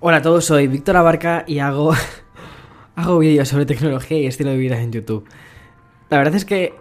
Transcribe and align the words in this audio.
Hola 0.00 0.18
a 0.18 0.22
todos, 0.22 0.44
soy 0.44 0.68
Víctor 0.68 0.96
Abarca 0.96 1.42
y 1.44 1.58
hago, 1.58 1.92
hago 2.94 3.18
vídeos 3.18 3.48
sobre 3.48 3.66
tecnología 3.66 4.16
y 4.16 4.26
estilo 4.26 4.50
de 4.50 4.56
vida 4.56 4.80
en 4.80 4.92
YouTube. 4.92 5.24
La 6.08 6.18
verdad 6.18 6.36
es 6.36 6.44
que 6.44 6.72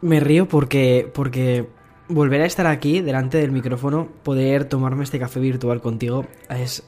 me 0.00 0.18
río 0.18 0.48
porque, 0.48 1.08
porque 1.14 1.68
volver 2.08 2.40
a 2.40 2.46
estar 2.46 2.66
aquí 2.66 3.02
delante 3.02 3.38
del 3.38 3.52
micrófono, 3.52 4.08
poder 4.24 4.64
tomarme 4.64 5.04
este 5.04 5.20
café 5.20 5.38
virtual 5.38 5.80
contigo, 5.80 6.26
es, 6.50 6.82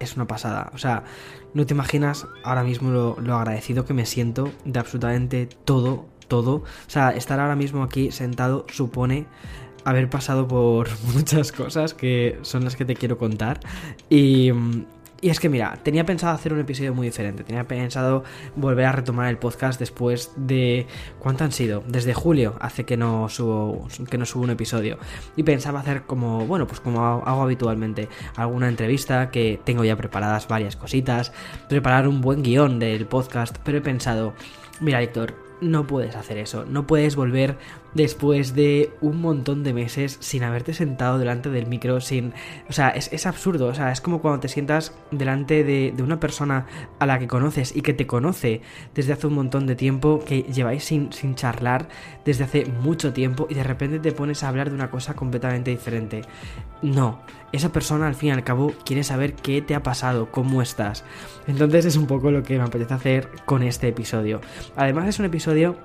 es 0.00 0.16
una 0.16 0.26
pasada. 0.26 0.70
O 0.74 0.78
sea, 0.78 1.04
no 1.54 1.64
te 1.64 1.72
imaginas 1.72 2.26
ahora 2.44 2.62
mismo 2.62 2.90
lo, 2.90 3.16
lo 3.22 3.36
agradecido 3.36 3.86
que 3.86 3.94
me 3.94 4.04
siento 4.04 4.50
de 4.66 4.80
absolutamente 4.80 5.48
todo, 5.64 6.04
todo. 6.28 6.56
O 6.56 6.64
sea, 6.88 7.12
estar 7.12 7.40
ahora 7.40 7.56
mismo 7.56 7.82
aquí 7.82 8.10
sentado 8.10 8.66
supone 8.68 9.26
haber 9.84 10.08
pasado 10.10 10.46
por 10.46 10.88
muchas 11.14 11.52
cosas 11.52 11.94
que 11.94 12.38
son 12.42 12.64
las 12.64 12.76
que 12.76 12.84
te 12.84 12.94
quiero 12.94 13.18
contar. 13.18 13.60
Y, 14.08 14.50
y 15.22 15.28
es 15.28 15.38
que 15.38 15.50
mira, 15.50 15.78
tenía 15.82 16.06
pensado 16.06 16.34
hacer 16.34 16.52
un 16.52 16.60
episodio 16.60 16.94
muy 16.94 17.06
diferente. 17.06 17.44
Tenía 17.44 17.68
pensado 17.68 18.24
volver 18.56 18.86
a 18.86 18.92
retomar 18.92 19.28
el 19.28 19.36
podcast 19.36 19.78
después 19.78 20.32
de. 20.36 20.86
¿Cuánto 21.18 21.44
han 21.44 21.52
sido? 21.52 21.82
Desde 21.86 22.14
julio 22.14 22.56
hace 22.60 22.84
que 22.84 22.96
no 22.96 23.28
subo, 23.28 23.86
que 24.08 24.16
no 24.16 24.24
subo 24.24 24.44
un 24.44 24.50
episodio. 24.50 24.98
Y 25.36 25.42
pensaba 25.42 25.80
hacer 25.80 26.02
como, 26.02 26.46
bueno, 26.46 26.66
pues 26.66 26.80
como 26.80 27.04
hago 27.04 27.42
habitualmente, 27.42 28.08
alguna 28.36 28.68
entrevista 28.68 29.30
que 29.30 29.60
tengo 29.62 29.84
ya 29.84 29.96
preparadas 29.96 30.48
varias 30.48 30.76
cositas, 30.76 31.32
preparar 31.68 32.08
un 32.08 32.22
buen 32.22 32.42
guion 32.42 32.78
del 32.78 33.06
podcast, 33.06 33.58
pero 33.62 33.78
he 33.78 33.82
pensado, 33.82 34.32
mira, 34.80 35.02
Héctor, 35.02 35.34
no 35.60 35.86
puedes 35.86 36.16
hacer 36.16 36.38
eso, 36.38 36.64
no 36.64 36.86
puedes 36.86 37.16
volver 37.16 37.58
después 37.94 38.54
de 38.54 38.92
un 39.00 39.20
montón 39.20 39.62
de 39.62 39.72
meses 39.72 40.16
sin 40.20 40.42
haberte 40.42 40.74
sentado 40.74 41.18
delante 41.18 41.50
del 41.50 41.66
micro, 41.66 42.00
sin... 42.00 42.32
O 42.68 42.72
sea, 42.72 42.90
es, 42.90 43.26
absurdo, 43.26 43.66
o 43.66 43.74
sea, 43.74 43.92
es 43.92 44.00
como 44.00 44.20
cuando 44.20 44.40
te 44.40 44.48
sientas 44.48 44.94
delante 45.10 45.64
de, 45.64 45.92
de, 45.94 46.02
una 46.02 46.20
persona 46.20 46.66
a 46.98 47.06
la 47.06 47.18
que 47.18 47.26
conoces 47.26 47.74
y 47.74 47.82
que 47.82 47.92
te 47.92 48.06
conoce 48.06 48.60
desde 48.94 49.12
hace 49.12 49.26
un 49.26 49.34
montón 49.34 49.66
de 49.66 49.76
tiempo, 49.76 50.22
que 50.24 50.42
lleváis 50.42 50.84
sin, 50.84 51.12
sin 51.12 51.34
charlar 51.34 51.88
desde 52.24 52.44
hace 52.44 52.64
mucho 52.66 53.12
tiempo 53.12 53.46
y 53.50 53.54
de 53.54 53.64
repente 53.64 53.98
te 53.98 54.12
pones 54.12 54.42
a 54.42 54.48
hablar 54.48 54.70
de 54.70 54.74
una 54.74 54.90
cosa 54.90 55.14
completamente 55.14 55.70
diferente. 55.70 56.22
No, 56.82 57.20
esa 57.52 57.72
persona 57.72 58.06
al 58.06 58.14
fin 58.14 58.30
y 58.30 58.32
al 58.32 58.44
cabo 58.44 58.72
quiere 58.84 59.02
saber 59.02 59.34
qué 59.34 59.60
te 59.62 59.74
ha 59.74 59.82
pasado, 59.82 60.30
cómo 60.30 60.62
estás. 60.62 61.04
Entonces 61.46 61.84
es 61.84 61.96
un 61.96 62.06
poco 62.06 62.30
lo 62.30 62.42
que 62.42 62.56
me 62.56 62.64
apetece 62.64 62.94
hacer 62.94 63.28
con 63.44 63.62
este 63.62 63.88
episodio. 63.88 64.40
Además 64.76 65.08
es 65.08 65.18
un 65.18 65.26
episodio 65.26 65.76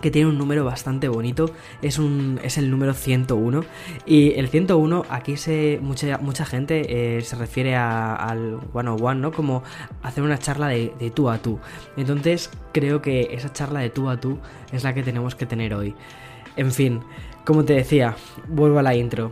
que 0.00 0.10
tiene 0.10 0.28
un 0.28 0.38
número 0.38 0.64
bastante 0.64 1.08
bonito, 1.08 1.50
es, 1.82 1.98
un, 1.98 2.40
es 2.42 2.58
el 2.58 2.70
número 2.70 2.94
101 2.94 3.64
y 4.06 4.32
el 4.34 4.48
101 4.48 5.04
aquí 5.08 5.36
se 5.36 5.78
mucha, 5.82 6.18
mucha 6.18 6.44
gente 6.44 7.18
eh, 7.18 7.22
se 7.22 7.36
refiere 7.36 7.76
al 7.76 8.60
one 8.72 8.90
on 8.90 9.02
one, 9.02 9.20
¿no? 9.20 9.32
Como 9.32 9.62
hacer 10.02 10.22
una 10.22 10.38
charla 10.38 10.68
de, 10.68 10.92
de 10.98 11.10
tú 11.10 11.28
a 11.28 11.38
tú. 11.38 11.58
Entonces 11.96 12.50
creo 12.72 13.02
que 13.02 13.28
esa 13.32 13.52
charla 13.52 13.80
de 13.80 13.90
tú 13.90 14.08
a 14.08 14.18
tú 14.18 14.38
es 14.72 14.84
la 14.84 14.94
que 14.94 15.02
tenemos 15.02 15.34
que 15.34 15.46
tener 15.46 15.74
hoy. 15.74 15.94
En 16.56 16.72
fin, 16.72 17.00
como 17.44 17.64
te 17.64 17.74
decía, 17.74 18.16
vuelvo 18.48 18.78
a 18.78 18.82
la 18.82 18.94
intro. 18.94 19.30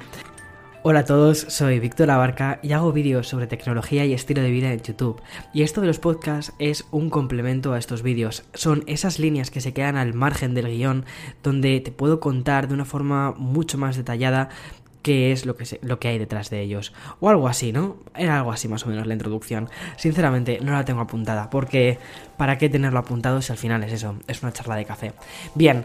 Hola 0.88 1.00
a 1.00 1.04
todos, 1.04 1.40
soy 1.48 1.80
Víctor 1.80 2.12
Abarca 2.12 2.60
y 2.62 2.70
hago 2.70 2.92
vídeos 2.92 3.26
sobre 3.26 3.48
tecnología 3.48 4.04
y 4.04 4.12
estilo 4.12 4.40
de 4.40 4.52
vida 4.52 4.72
en 4.72 4.80
YouTube. 4.80 5.20
Y 5.52 5.62
esto 5.62 5.80
de 5.80 5.88
los 5.88 5.98
podcasts 5.98 6.52
es 6.60 6.86
un 6.92 7.10
complemento 7.10 7.72
a 7.72 7.78
estos 7.80 8.04
vídeos. 8.04 8.44
Son 8.54 8.84
esas 8.86 9.18
líneas 9.18 9.50
que 9.50 9.60
se 9.60 9.72
quedan 9.72 9.96
al 9.96 10.14
margen 10.14 10.54
del 10.54 10.68
guion 10.68 11.04
donde 11.42 11.80
te 11.80 11.90
puedo 11.90 12.20
contar 12.20 12.68
de 12.68 12.74
una 12.74 12.84
forma 12.84 13.32
mucho 13.32 13.78
más 13.78 13.96
detallada 13.96 14.48
qué 15.02 15.32
es 15.32 15.44
lo 15.44 15.56
que, 15.56 15.64
lo 15.82 15.98
que 15.98 16.06
hay 16.06 16.18
detrás 16.18 16.50
de 16.50 16.60
ellos. 16.60 16.92
O 17.18 17.30
algo 17.30 17.48
así, 17.48 17.72
¿no? 17.72 17.96
Era 18.14 18.36
algo 18.36 18.52
así 18.52 18.68
más 18.68 18.86
o 18.86 18.88
menos 18.88 19.08
la 19.08 19.14
introducción. 19.14 19.68
Sinceramente 19.96 20.60
no 20.62 20.70
la 20.70 20.84
tengo 20.84 21.00
apuntada 21.00 21.50
porque 21.50 21.98
¿para 22.36 22.58
qué 22.58 22.68
tenerlo 22.68 23.00
apuntado 23.00 23.42
si 23.42 23.50
al 23.50 23.58
final 23.58 23.82
es 23.82 23.92
eso? 23.92 24.14
Es 24.28 24.44
una 24.44 24.52
charla 24.52 24.76
de 24.76 24.84
café. 24.84 25.14
Bien. 25.56 25.84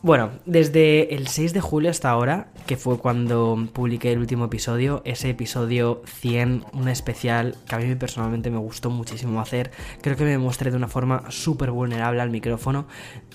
Bueno, 0.00 0.30
desde 0.46 1.16
el 1.16 1.26
6 1.26 1.52
de 1.52 1.60
julio 1.60 1.90
hasta 1.90 2.08
ahora, 2.08 2.46
que 2.66 2.76
fue 2.76 2.98
cuando 2.98 3.58
publiqué 3.72 4.12
el 4.12 4.20
último 4.20 4.44
episodio, 4.44 5.02
ese 5.04 5.30
episodio 5.30 6.02
100, 6.20 6.66
un 6.72 6.88
especial 6.88 7.56
que 7.68 7.74
a 7.74 7.78
mí 7.78 7.92
personalmente 7.96 8.48
me 8.48 8.58
gustó 8.58 8.90
muchísimo 8.90 9.40
hacer, 9.40 9.72
creo 10.00 10.16
que 10.16 10.22
me 10.22 10.38
mostré 10.38 10.70
de 10.70 10.76
una 10.76 10.86
forma 10.86 11.24
súper 11.30 11.72
vulnerable 11.72 12.20
al 12.20 12.30
micrófono. 12.30 12.86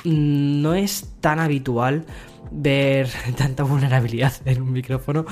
No 0.06 0.74
es 0.74 1.16
tan 1.20 1.42
habitual 1.42 2.06
ver 2.50 3.10
tanta 3.38 3.64
vulnerabilidad 3.64 4.32
en 4.46 4.62
un 4.62 4.72
micrófono, 4.72 5.26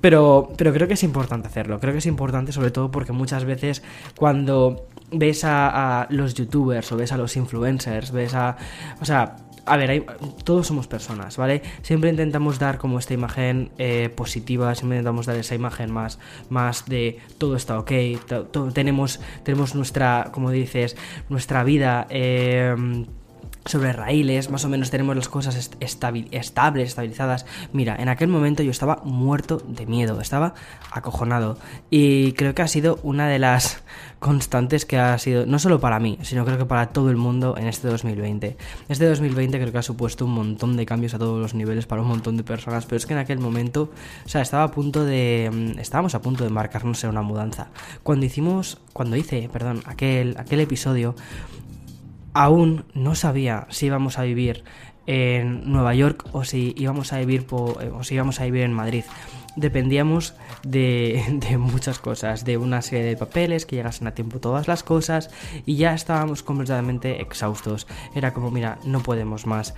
pero, 0.00 0.50
pero 0.56 0.72
creo 0.72 0.88
que 0.88 0.94
es 0.94 1.02
importante 1.02 1.48
hacerlo, 1.48 1.78
creo 1.78 1.92
que 1.92 1.98
es 1.98 2.06
importante 2.06 2.52
sobre 2.52 2.70
todo 2.70 2.90
porque 2.90 3.12
muchas 3.12 3.44
veces 3.44 3.82
cuando 4.16 4.86
ves 5.12 5.44
a, 5.44 6.00
a 6.00 6.06
los 6.08 6.32
youtubers 6.32 6.90
o 6.90 6.96
ves 6.96 7.12
a 7.12 7.18
los 7.18 7.36
influencers, 7.36 8.12
ves 8.12 8.32
a... 8.34 8.56
O 9.00 9.04
sea, 9.04 9.36
a 9.70 9.76
ver, 9.76 10.04
todos 10.42 10.66
somos 10.66 10.88
personas, 10.88 11.36
¿vale? 11.36 11.62
Siempre 11.82 12.10
intentamos 12.10 12.58
dar 12.58 12.78
como 12.78 12.98
esta 12.98 13.14
imagen 13.14 13.70
eh, 13.78 14.10
positiva, 14.14 14.74
siempre 14.74 14.98
intentamos 14.98 15.26
dar 15.26 15.36
esa 15.36 15.54
imagen 15.54 15.92
más, 15.92 16.18
más 16.48 16.86
de 16.86 17.20
todo 17.38 17.54
está 17.54 17.78
ok, 17.78 17.92
tenemos, 18.74 19.20
tenemos 19.44 19.76
nuestra, 19.76 20.30
como 20.32 20.50
dices, 20.50 20.96
nuestra 21.28 21.62
vida. 21.62 22.08
Eh, 22.10 23.06
sobre 23.66 23.92
raíles, 23.92 24.50
más 24.50 24.64
o 24.64 24.68
menos 24.68 24.90
tenemos 24.90 25.14
las 25.14 25.28
cosas 25.28 25.70
estables, 25.80 26.88
estabilizadas. 26.88 27.46
Mira, 27.72 27.96
en 27.96 28.08
aquel 28.08 28.28
momento 28.28 28.62
yo 28.62 28.70
estaba 28.70 29.00
muerto 29.04 29.58
de 29.58 29.86
miedo, 29.86 30.20
estaba 30.20 30.54
acojonado. 30.90 31.58
Y 31.90 32.32
creo 32.32 32.54
que 32.54 32.62
ha 32.62 32.68
sido 32.68 32.98
una 33.02 33.28
de 33.28 33.38
las 33.38 33.82
constantes 34.20 34.84
que 34.84 34.98
ha 34.98 35.18
sido, 35.18 35.46
no 35.46 35.58
solo 35.58 35.80
para 35.80 35.98
mí, 35.98 36.18
sino 36.22 36.44
creo 36.44 36.58
que 36.58 36.66
para 36.66 36.90
todo 36.90 37.10
el 37.10 37.16
mundo 37.16 37.56
en 37.56 37.66
este 37.66 37.88
2020. 37.88 38.56
Este 38.88 39.06
2020 39.06 39.58
creo 39.58 39.72
que 39.72 39.78
ha 39.78 39.82
supuesto 39.82 40.26
un 40.26 40.32
montón 40.32 40.76
de 40.76 40.86
cambios 40.86 41.14
a 41.14 41.18
todos 41.18 41.40
los 41.40 41.54
niveles 41.54 41.86
para 41.86 42.02
un 42.02 42.08
montón 42.08 42.36
de 42.36 42.44
personas, 42.44 42.84
pero 42.84 42.98
es 42.98 43.06
que 43.06 43.14
en 43.14 43.18
aquel 43.18 43.38
momento, 43.38 43.90
o 44.24 44.28
sea, 44.28 44.42
estaba 44.42 44.64
a 44.64 44.70
punto 44.70 45.04
de, 45.04 45.50
mm, 45.50 45.78
estábamos 45.80 46.14
a 46.14 46.20
punto 46.20 46.44
de 46.44 46.48
embarcarnos 46.48 47.02
en 47.02 47.10
una 47.10 47.22
mudanza. 47.22 47.68
Cuando 48.02 48.26
hicimos, 48.26 48.78
cuando 48.92 49.16
hice, 49.16 49.48
perdón, 49.50 49.80
aquel, 49.86 50.36
aquel 50.38 50.60
episodio, 50.60 51.14
aún 52.34 52.84
no 52.92 53.14
sabía 53.14 53.66
si 53.70 53.86
íbamos 53.86 54.18
a 54.18 54.22
vivir 54.22 54.64
en 55.06 55.72
Nueva 55.72 55.94
York 55.94 56.26
o 56.32 56.44
si 56.44 56.74
íbamos 56.76 57.12
a 57.14 57.18
vivir 57.18 57.46
eh, 57.80 57.90
o 57.92 58.04
si 58.04 58.14
íbamos 58.14 58.38
a 58.40 58.44
vivir 58.44 58.62
en 58.62 58.72
Madrid. 58.74 59.04
Dependíamos 59.56 60.34
de, 60.62 61.24
de, 61.48 61.58
muchas 61.58 61.98
cosas, 61.98 62.44
de 62.44 62.56
una 62.56 62.82
serie 62.82 63.04
de 63.04 63.16
papeles, 63.16 63.66
que 63.66 63.76
llegasen 63.76 64.06
a 64.06 64.14
tiempo 64.14 64.40
todas 64.40 64.68
las 64.68 64.82
cosas 64.82 65.30
y 65.66 65.76
ya 65.76 65.94
estábamos 65.94 66.42
completamente 66.42 67.20
exhaustos. 67.20 67.86
Era 68.14 68.32
como, 68.32 68.50
mira, 68.50 68.78
no 68.84 69.02
podemos 69.02 69.46
más 69.46 69.74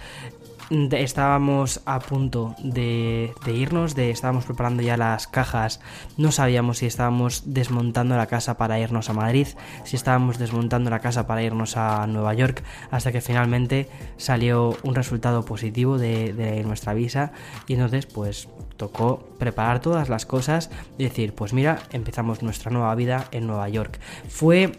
estábamos 0.92 1.82
a 1.84 2.00
punto 2.00 2.54
de, 2.62 3.34
irnos, 3.46 3.94
de, 3.94 4.10
estábamos 4.10 4.44
preparando 4.44 4.82
ya 4.82 4.96
las 4.96 5.26
cajas, 5.26 5.80
no 6.16 6.32
sabíamos 6.32 6.78
si 6.78 6.86
estábamos 6.86 7.42
desmontando 7.46 8.16
la 8.16 8.26
casa 8.26 8.56
para 8.56 8.78
irnos 8.78 9.10
a 9.10 9.12
Madrid, 9.12 9.48
si 9.84 9.96
estábamos 9.96 10.38
desmontando 10.38 10.90
la 10.90 11.00
casa 11.00 11.26
para 11.26 11.42
irnos 11.42 11.76
a 11.76 12.06
Nueva 12.06 12.34
York, 12.34 12.62
hasta 12.90 13.12
que 13.12 13.20
finalmente 13.20 13.88
salió 14.16 14.76
un 14.82 14.94
resultado 14.94 15.44
positivo 15.44 15.98
de, 15.98 16.32
de 16.32 16.64
nuestra 16.64 16.94
visa 16.94 17.32
y 17.66 17.74
entonces 17.74 18.06
pues 18.06 18.48
tocó 18.82 19.24
preparar 19.38 19.78
todas 19.78 20.08
las 20.08 20.26
cosas 20.26 20.68
y 20.98 21.04
decir 21.04 21.36
pues 21.36 21.52
mira, 21.52 21.78
empezamos 21.92 22.42
nuestra 22.42 22.72
nueva 22.72 22.92
vida 22.96 23.28
en 23.30 23.46
Nueva 23.46 23.68
York. 23.68 24.00
Fue 24.28 24.72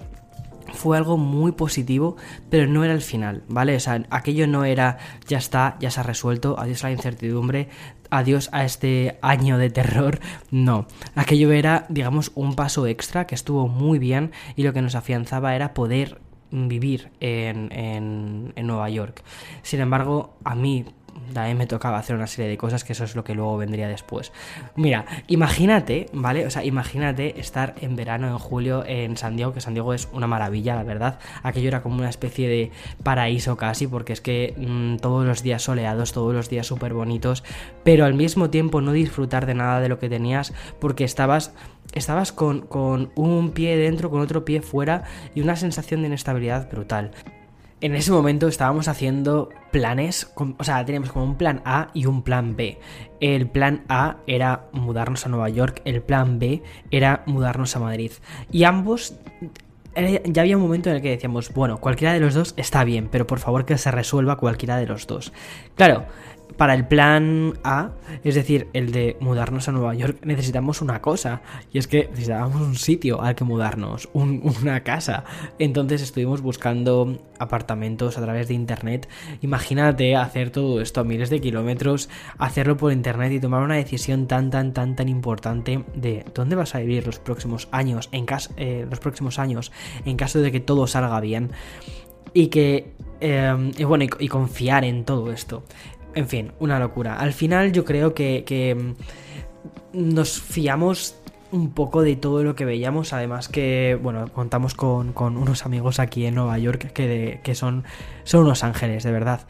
fue 0.73 0.97
algo 0.97 1.17
muy 1.17 1.53
positivo, 1.53 2.17
pero 2.49 2.67
no 2.67 2.83
era 2.83 2.93
el 2.93 3.01
final, 3.01 3.43
¿vale? 3.47 3.77
O 3.77 3.79
sea, 3.79 4.03
aquello 4.09 4.45
no 4.45 4.65
era 4.65 4.97
ya 5.27 5.37
está, 5.37 5.77
ya 5.79 5.89
se 5.89 6.01
ha 6.01 6.03
resuelto, 6.03 6.59
adiós 6.59 6.83
a 6.83 6.87
la 6.87 6.93
incertidumbre, 6.93 7.69
adiós 8.09 8.49
a 8.51 8.65
este 8.65 9.19
año 9.21 9.57
de 9.57 9.69
terror, 9.69 10.19
no. 10.51 10.85
Aquello 11.15 11.53
era, 11.53 11.85
digamos, 11.87 12.33
un 12.35 12.55
paso 12.55 12.87
extra 12.87 13.25
que 13.25 13.35
estuvo 13.35 13.69
muy 13.69 13.99
bien 13.99 14.31
y 14.57 14.63
lo 14.63 14.73
que 14.73 14.81
nos 14.81 14.95
afianzaba 14.95 15.55
era 15.55 15.73
poder 15.73 16.19
vivir 16.51 17.09
en, 17.21 17.71
en, 17.71 18.51
en 18.57 18.67
Nueva 18.67 18.89
York. 18.89 19.23
Sin 19.61 19.79
embargo, 19.79 20.35
a 20.43 20.55
mí 20.55 20.85
también 21.33 21.57
me 21.57 21.67
tocaba 21.67 21.97
hacer 21.97 22.15
una 22.15 22.27
serie 22.27 22.49
de 22.49 22.57
cosas 22.57 22.83
que 22.83 22.93
eso 22.93 23.03
es 23.03 23.15
lo 23.15 23.23
que 23.23 23.33
luego 23.33 23.57
vendría 23.57 23.87
después. 23.87 24.31
Mira, 24.75 25.05
imagínate, 25.27 26.07
¿vale? 26.13 26.45
O 26.45 26.49
sea, 26.49 26.63
imagínate 26.63 27.39
estar 27.39 27.75
en 27.81 27.95
verano, 27.95 28.27
en 28.27 28.37
julio, 28.37 28.83
en 28.85 29.17
San 29.17 29.35
Diego, 29.35 29.53
que 29.53 29.61
San 29.61 29.73
Diego 29.73 29.93
es 29.93 30.07
una 30.13 30.27
maravilla, 30.27 30.75
la 30.75 30.83
verdad. 30.83 31.19
Aquello 31.41 31.67
era 31.67 31.81
como 31.81 31.97
una 31.97 32.09
especie 32.09 32.47
de 32.47 32.71
paraíso 33.03 33.57
casi, 33.57 33.87
porque 33.87 34.13
es 34.13 34.21
que 34.21 34.53
mm, 34.57 34.97
todos 34.97 35.25
los 35.25 35.43
días 35.43 35.61
soleados, 35.61 36.13
todos 36.13 36.33
los 36.33 36.49
días 36.49 36.67
súper 36.67 36.93
bonitos, 36.93 37.43
pero 37.83 38.05
al 38.05 38.13
mismo 38.13 38.49
tiempo 38.49 38.81
no 38.81 38.91
disfrutar 38.91 39.45
de 39.45 39.55
nada 39.55 39.79
de 39.79 39.89
lo 39.89 39.99
que 39.99 40.09
tenías, 40.09 40.53
porque 40.79 41.03
estabas 41.03 41.53
estabas 41.93 42.31
con, 42.31 42.61
con 42.61 43.11
un 43.15 43.51
pie 43.51 43.77
dentro, 43.77 44.09
con 44.09 44.21
otro 44.21 44.45
pie 44.45 44.61
fuera 44.61 45.03
y 45.35 45.41
una 45.41 45.55
sensación 45.55 46.01
de 46.01 46.07
inestabilidad 46.07 46.69
brutal. 46.69 47.11
En 47.83 47.95
ese 47.95 48.13
momento 48.13 48.47
estábamos 48.47 48.87
haciendo 48.87 49.49
planes, 49.71 50.31
o 50.37 50.63
sea, 50.63 50.85
teníamos 50.85 51.11
como 51.11 51.25
un 51.25 51.35
plan 51.35 51.61
A 51.65 51.89
y 51.93 52.05
un 52.05 52.23
plan 52.23 52.55
B. 52.55 52.79
El 53.19 53.49
plan 53.49 53.83
A 53.89 54.19
era 54.25 54.67
mudarnos 54.71 55.25
a 55.25 55.29
Nueva 55.29 55.49
York, 55.49 55.81
el 55.83 56.01
plan 56.01 56.39
B 56.39 56.63
era 56.91 57.23
mudarnos 57.25 57.75
a 57.75 57.81
Madrid. 57.81 58.13
Y 58.53 58.63
ambos 58.63 59.15
ya 60.25 60.41
había 60.41 60.55
un 60.55 60.63
momento 60.63 60.89
en 60.89 60.95
el 60.95 61.01
que 61.01 61.09
decíamos, 61.09 61.53
bueno, 61.53 61.79
cualquiera 61.79 62.13
de 62.13 62.21
los 62.21 62.33
dos 62.33 62.53
está 62.55 62.85
bien, 62.85 63.09
pero 63.11 63.27
por 63.27 63.39
favor 63.39 63.65
que 63.65 63.77
se 63.77 63.91
resuelva 63.91 64.37
cualquiera 64.37 64.77
de 64.77 64.87
los 64.87 65.05
dos. 65.05 65.33
Claro, 65.75 66.05
para 66.57 66.73
el 66.73 66.87
plan 66.87 67.53
A, 67.63 67.91
es 68.23 68.35
decir, 68.35 68.67
el 68.73 68.91
de 68.91 69.17
mudarnos 69.19 69.67
a 69.67 69.71
Nueva 69.71 69.93
York, 69.95 70.19
necesitamos 70.23 70.81
una 70.81 71.01
cosa. 71.01 71.41
Y 71.71 71.77
es 71.77 71.87
que 71.87 72.07
necesitábamos 72.09 72.61
un 72.61 72.75
sitio 72.75 73.21
al 73.21 73.35
que 73.35 73.43
mudarnos, 73.43 74.09
una 74.13 74.83
casa. 74.83 75.23
Entonces 75.59 76.01
estuvimos 76.01 76.41
buscando 76.41 77.19
apartamentos 77.39 78.17
a 78.17 78.21
través 78.21 78.47
de 78.47 78.53
internet. 78.53 79.07
Imagínate 79.41 80.15
hacer 80.15 80.49
todo 80.49 80.81
esto 80.81 81.01
a 81.01 81.03
miles 81.03 81.29
de 81.29 81.41
kilómetros, 81.41 82.09
hacerlo 82.37 82.77
por 82.77 82.91
internet 82.91 83.31
y 83.33 83.39
tomar 83.39 83.63
una 83.63 83.75
decisión 83.75 84.27
tan, 84.27 84.49
tan, 84.49 84.73
tan, 84.73 84.95
tan 84.95 85.09
importante 85.09 85.83
de 85.95 86.25
dónde 86.33 86.55
vas 86.55 86.75
a 86.75 86.79
vivir 86.79 87.05
los 87.05 87.19
próximos 87.19 87.67
años, 87.71 88.09
en 88.11 88.25
caso, 88.25 88.51
eh, 88.57 88.85
los 88.89 88.99
próximos 88.99 89.39
años, 89.39 89.71
en 90.05 90.17
caso 90.17 90.39
de 90.39 90.51
que 90.51 90.59
todo 90.59 90.87
salga 90.87 91.19
bien. 91.19 91.51
Y 92.35 92.47
que 92.47 92.93
eh, 93.25 93.71
y 93.77 93.85
bueno, 93.85 94.03
y, 94.19 94.27
confiar 94.27 94.83
en 94.83 95.05
todo 95.05 95.31
esto. 95.31 95.63
En 96.15 96.27
fin, 96.27 96.51
una 96.59 96.79
locura. 96.79 97.15
Al 97.15 97.33
final 97.33 97.71
yo 97.71 97.85
creo 97.85 98.13
que, 98.13 98.75
mm, 98.75 100.13
nos 100.13 100.41
fiamos 100.41 101.15
un 101.51 101.71
poco 101.71 102.01
de 102.01 102.15
todo 102.15 102.43
lo 102.43 102.55
que 102.55 102.65
veíamos. 102.65 103.13
Además 103.13 103.47
que, 103.47 103.97
bueno, 104.01 104.27
contamos 104.33 104.73
con, 104.73 105.13
unos 105.15 105.65
amigos 105.65 105.99
aquí 105.99 106.25
en 106.25 106.35
Nueva 106.35 106.57
York 106.57 106.91
que, 106.93 107.39
que 107.43 107.55
son, 107.55 107.83
son 108.23 108.41
unos 108.41 108.63
ángeles, 108.63 109.03
de 109.03 109.11
verdad. 109.11 109.41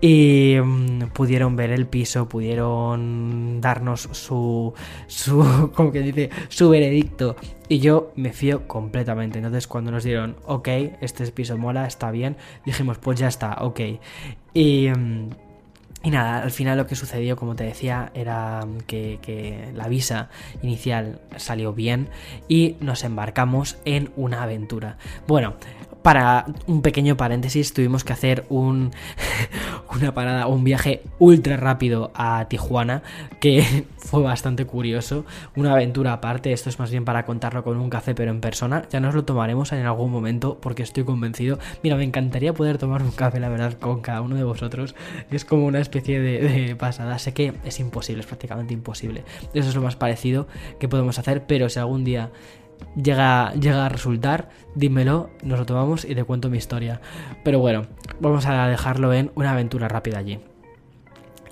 Y 0.00 0.56
mm, 0.62 1.08
pudieron 1.12 1.56
ver 1.56 1.70
el 1.70 1.86
piso, 1.86 2.28
pudieron 2.28 3.60
darnos 3.60 4.08
su, 4.12 4.72
su, 5.08 5.70
como 5.74 5.90
que 5.92 6.00
dice, 6.00 6.30
su 6.48 6.68
veredicto. 6.68 7.36
Y 7.68 7.80
yo 7.80 8.12
me 8.16 8.32
fío 8.32 8.66
completamente. 8.68 9.38
Entonces 9.38 9.66
cuando 9.66 9.90
nos 9.90 10.04
dieron, 10.04 10.36
ok, 10.46 10.68
este 11.00 11.26
piso 11.32 11.58
mola, 11.58 11.86
está 11.86 12.10
bien, 12.10 12.36
dijimos, 12.64 12.98
pues 12.98 13.18
ya 13.18 13.28
está, 13.28 13.58
ok. 13.60 13.80
Y... 14.54 14.88
Mm, 14.90 15.47
y 16.02 16.10
nada, 16.10 16.42
al 16.42 16.52
final 16.52 16.78
lo 16.78 16.86
que 16.86 16.94
sucedió, 16.94 17.36
como 17.36 17.56
te 17.56 17.64
decía, 17.64 18.12
era 18.14 18.66
que, 18.86 19.70
la 19.74 19.88
visa 19.88 20.30
inicial 20.62 21.20
salió 21.36 21.72
bien 21.72 22.08
y 22.48 22.76
nos 22.80 23.02
embarcamos 23.02 23.78
en 23.84 24.10
una 24.16 24.44
aventura. 24.44 24.96
Bueno, 25.26 25.56
para 26.02 26.46
un 26.66 26.82
pequeño 26.82 27.16
paréntesis, 27.16 27.72
tuvimos 27.74 28.04
que 28.04 28.12
hacer 28.12 28.46
un, 28.48 28.92
una 29.98 30.14
parada, 30.14 30.46
un 30.46 30.64
viaje 30.64 31.02
ultra 31.18 31.56
rápido 31.56 32.10
a 32.14 32.46
Tijuana, 32.48 33.02
que 33.40 33.84
fue 33.98 34.22
bastante 34.22 34.64
curioso. 34.64 35.24
Una 35.56 35.72
aventura 35.72 36.12
aparte, 36.12 36.52
esto 36.52 36.68
es 36.68 36.78
más 36.78 36.90
bien 36.90 37.04
para 37.04 37.24
contarlo 37.24 37.64
con 37.64 37.78
un 37.78 37.90
café, 37.90 38.14
pero 38.14 38.30
en 38.30 38.40
persona. 38.40 38.84
Ya 38.90 39.00
nos 39.00 39.14
lo 39.14 39.24
tomaremos 39.24 39.72
en 39.72 39.84
algún 39.84 40.10
momento, 40.10 40.58
porque 40.60 40.82
estoy 40.82 41.04
convencido. 41.04 41.58
Mira, 41.82 41.96
me 41.96 42.04
encantaría 42.04 42.52
poder 42.52 42.78
tomar 42.78 43.02
un 43.02 43.10
café, 43.10 43.40
la 43.40 43.48
verdad, 43.48 43.74
con 43.74 44.00
cada 44.00 44.20
uno 44.20 44.36
de 44.36 44.44
vosotros. 44.44 44.94
Es 45.30 45.44
como 45.44 45.66
una 45.66 45.80
especie 45.80 46.20
de, 46.20 46.76
pasada. 46.76 47.18
Sé 47.18 47.34
que 47.34 47.54
es 47.64 47.80
imposible, 47.80 48.20
es 48.20 48.26
prácticamente 48.26 48.74
imposible. 48.74 49.24
Eso 49.54 49.68
es 49.68 49.74
lo 49.74 49.82
más 49.82 49.96
parecido 49.96 50.46
que 50.78 50.88
podemos 50.88 51.18
hacer, 51.18 51.46
pero 51.46 51.68
si 51.68 51.78
algún 51.78 52.04
día 52.04 52.30
llega, 52.94 53.52
llega 53.54 53.86
a 53.86 53.88
resultar, 53.88 54.48
dímelo, 54.74 55.30
nos 55.42 55.58
lo 55.58 55.66
tomamos 55.66 56.04
y 56.04 56.14
te 56.14 56.24
cuento 56.24 56.50
mi 56.50 56.58
historia. 56.58 57.00
Pero 57.44 57.58
bueno, 57.58 57.86
vamos 58.20 58.46
a 58.46 58.68
dejarlo 58.68 59.12
en 59.12 59.30
una 59.34 59.52
aventura 59.52 59.88
rápida 59.88 60.18
allí. 60.18 60.40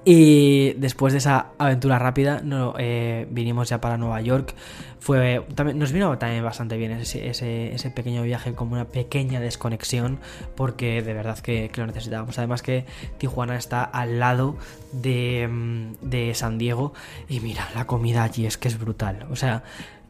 Y 0.08 0.74
después 0.74 1.12
de 1.12 1.18
esa 1.18 1.48
aventura 1.58 1.98
rápida, 1.98 2.40
no, 2.40 2.74
eh, 2.78 3.26
vinimos 3.28 3.68
ya 3.68 3.80
para 3.80 3.96
Nueva 3.98 4.20
York. 4.20 4.54
Fue, 5.00 5.44
también, 5.56 5.80
nos 5.80 5.90
vino 5.90 6.16
también 6.16 6.44
bastante 6.44 6.76
bien 6.76 6.92
ese, 6.92 7.28
ese, 7.28 7.90
pequeño 7.90 8.22
viaje, 8.22 8.52
como 8.54 8.74
una 8.74 8.84
pequeña 8.84 9.40
desconexión, 9.40 10.20
porque 10.54 11.02
de 11.02 11.12
verdad 11.12 11.40
que, 11.40 11.70
que, 11.72 11.80
lo 11.80 11.88
necesitábamos. 11.88 12.38
Además 12.38 12.62
que 12.62 12.84
Tijuana 13.18 13.56
está 13.56 13.82
al 13.82 14.20
lado 14.20 14.56
de, 14.92 15.48
mm, 15.50 15.94
de 16.02 16.34
San 16.36 16.56
Diego. 16.56 16.94
Y 17.28 17.40
mira, 17.40 17.68
la 17.74 17.88
comida 17.88 18.22
allí 18.22 18.46
es 18.46 18.58
que 18.58 18.68
es 18.68 18.78
brutal. 18.78 19.26
O 19.28 19.34
sea, 19.34 19.64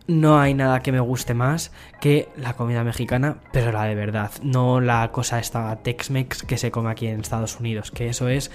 no 0.09 0.39
hay 0.39 0.55
nada 0.55 0.81
que 0.81 0.93
me 0.93 1.01
guste 1.01 1.35
más 1.35 1.73
que 2.01 2.29
la 2.37 2.55
comida 2.55 2.85
mexicana, 2.85 3.39
pero 3.53 3.73
la 3.73 3.85
de 3.85 3.95
verdad, 3.95 4.31
no 4.43 4.81
la 4.81 5.11
cosa 5.13 5.39
esta 5.39 5.77
Tex-Mex 5.83 6.43
que 6.45 6.59
se 6.59 6.71
come 6.71 6.91
aquí 6.91 7.07
en 7.07 7.21
Estados 7.21 7.59
Unidos, 7.59 7.91
que 7.91 8.09
eso 8.09 8.29
es... 8.29 8.51